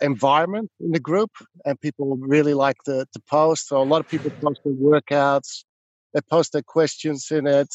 environment 0.00 0.70
in 0.80 0.92
the 0.92 1.00
group 1.00 1.30
and 1.64 1.80
people 1.80 2.16
really 2.20 2.54
like 2.54 2.76
to, 2.84 3.06
to 3.12 3.20
post. 3.28 3.68
So 3.68 3.80
a 3.80 3.84
lot 3.84 4.00
of 4.00 4.06
people 4.08 4.30
post 4.42 4.60
their 4.64 4.74
workouts 4.74 5.64
they 6.14 6.20
post 6.30 6.52
their 6.52 6.62
questions 6.62 7.30
in 7.30 7.46
it. 7.46 7.68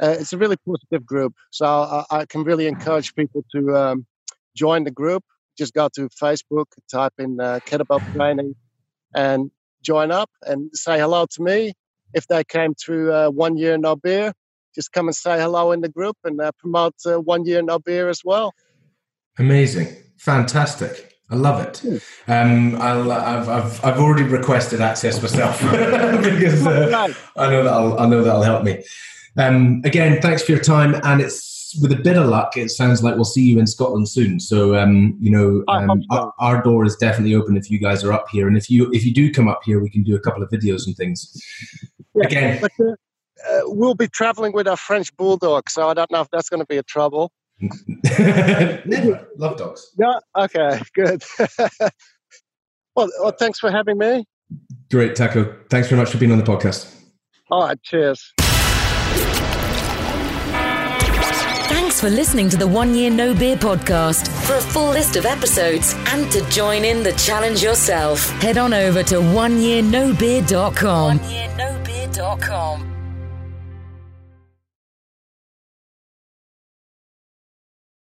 Uh, 0.00 0.16
it's 0.18 0.32
a 0.32 0.38
really 0.38 0.56
positive 0.66 1.04
group. 1.04 1.34
So 1.50 1.66
I, 1.66 2.04
I 2.10 2.26
can 2.26 2.44
really 2.44 2.66
encourage 2.66 3.14
people 3.14 3.44
to 3.54 3.76
um, 3.76 4.06
join 4.54 4.84
the 4.84 4.90
group. 4.90 5.24
Just 5.56 5.74
go 5.74 5.88
to 5.94 6.08
facebook 6.08 6.66
type 6.90 7.14
in 7.18 7.40
uh, 7.40 7.60
kettlebell 7.68 8.00
training 8.16 8.54
and 9.14 9.50
join 9.82 10.12
up 10.12 10.30
and 10.42 10.70
say 10.72 10.98
hello 10.98 11.26
to 11.32 11.42
me. 11.42 11.72
If 12.14 12.26
they 12.28 12.44
came 12.44 12.74
through 12.74 13.12
uh, 13.12 13.30
one 13.30 13.56
year 13.56 13.76
no 13.76 13.96
beer 13.96 14.32
just 14.74 14.92
come 14.92 15.08
and 15.08 15.16
say 15.16 15.40
hello 15.40 15.72
in 15.72 15.80
the 15.80 15.88
group 15.88 16.16
and 16.22 16.40
uh, 16.40 16.52
promote 16.58 16.94
uh, 17.04 17.18
one 17.18 17.44
year 17.44 17.62
no 17.62 17.80
beer 17.80 18.08
as 18.08 18.20
well. 18.24 18.52
Amazing, 19.38 19.88
fantastic. 20.16 21.17
I 21.30 21.36
love 21.36 21.60
it. 21.60 22.02
Um, 22.26 22.76
I'll, 22.80 23.12
I've, 23.12 23.48
I've, 23.48 23.84
I've 23.84 23.98
already 23.98 24.22
requested 24.22 24.80
access 24.80 25.20
myself 25.20 25.60
because 25.62 26.66
uh, 26.66 27.12
I 27.36 27.50
know 27.50 27.64
that 27.64 27.72
I'll, 27.72 27.98
I 27.98 28.06
know 28.06 28.22
that'll 28.22 28.42
help 28.42 28.64
me. 28.64 28.82
Um, 29.36 29.82
again, 29.84 30.20
thanks 30.22 30.42
for 30.42 30.52
your 30.52 30.60
time, 30.62 30.94
and 31.04 31.20
it's 31.20 31.48
with 31.80 31.92
a 31.92 31.96
bit 31.96 32.16
of 32.16 32.26
luck, 32.26 32.56
it 32.56 32.70
sounds 32.70 33.02
like 33.02 33.14
we'll 33.14 33.24
see 33.24 33.42
you 33.42 33.58
in 33.58 33.66
Scotland 33.66 34.08
soon. 34.08 34.40
So, 34.40 34.76
um, 34.76 35.16
you 35.20 35.30
know, 35.30 35.64
um, 35.68 36.02
our, 36.10 36.32
our, 36.38 36.62
door 36.62 36.84
is 36.84 36.96
definitely 36.96 37.34
open 37.34 37.56
if 37.56 37.70
you 37.70 37.78
guys 37.78 38.02
are 38.04 38.12
up 38.12 38.28
here, 38.30 38.48
and 38.48 38.56
if 38.56 38.70
you 38.70 38.90
if 38.92 39.04
you 39.04 39.12
do 39.12 39.32
come 39.32 39.48
up 39.48 39.60
here, 39.64 39.80
we 39.80 39.90
can 39.90 40.02
do 40.02 40.16
a 40.16 40.20
couple 40.20 40.42
of 40.42 40.50
videos 40.50 40.86
and 40.86 40.96
things. 40.96 41.30
Yeah, 42.14 42.24
again, 42.24 42.58
but, 42.60 42.72
uh, 42.80 42.92
uh, 43.48 43.60
we'll 43.64 43.94
be 43.94 44.08
traveling 44.08 44.52
with 44.52 44.66
our 44.66 44.76
French 44.76 45.14
bulldog, 45.16 45.68
so 45.70 45.88
I 45.88 45.94
don't 45.94 46.10
know 46.10 46.20
if 46.20 46.28
that's 46.30 46.48
going 46.48 46.60
to 46.60 46.66
be 46.66 46.78
a 46.78 46.82
trouble. 46.82 47.32
Never. 47.60 49.26
Love 49.36 49.56
dogs. 49.56 49.90
Yeah. 49.98 50.18
Okay. 50.36 50.80
Good. 50.94 51.22
well, 52.96 53.08
well, 53.20 53.32
thanks 53.38 53.58
for 53.58 53.70
having 53.70 53.98
me. 53.98 54.24
Great, 54.90 55.16
Taco. 55.16 55.54
Thanks 55.70 55.88
very 55.88 56.00
much 56.00 56.10
for 56.10 56.18
being 56.18 56.32
on 56.32 56.38
the 56.38 56.44
podcast. 56.44 56.94
All 57.50 57.66
right. 57.66 57.82
Cheers. 57.82 58.32
Thanks 61.68 62.00
for 62.00 62.10
listening 62.10 62.48
to 62.50 62.56
the 62.56 62.66
One 62.66 62.94
Year 62.94 63.10
No 63.10 63.34
Beer 63.34 63.56
podcast. 63.56 64.28
For 64.46 64.56
a 64.56 64.60
full 64.60 64.90
list 64.90 65.16
of 65.16 65.26
episodes 65.26 65.94
and 66.08 66.30
to 66.32 66.48
join 66.48 66.84
in 66.84 67.02
the 67.02 67.12
challenge 67.12 67.62
yourself, 67.62 68.28
head 68.40 68.56
on 68.56 68.72
over 68.72 69.02
to 69.02 69.16
oneyearnobeer.com. 69.16 71.18
Oneyearnobeer.com. 71.18 72.87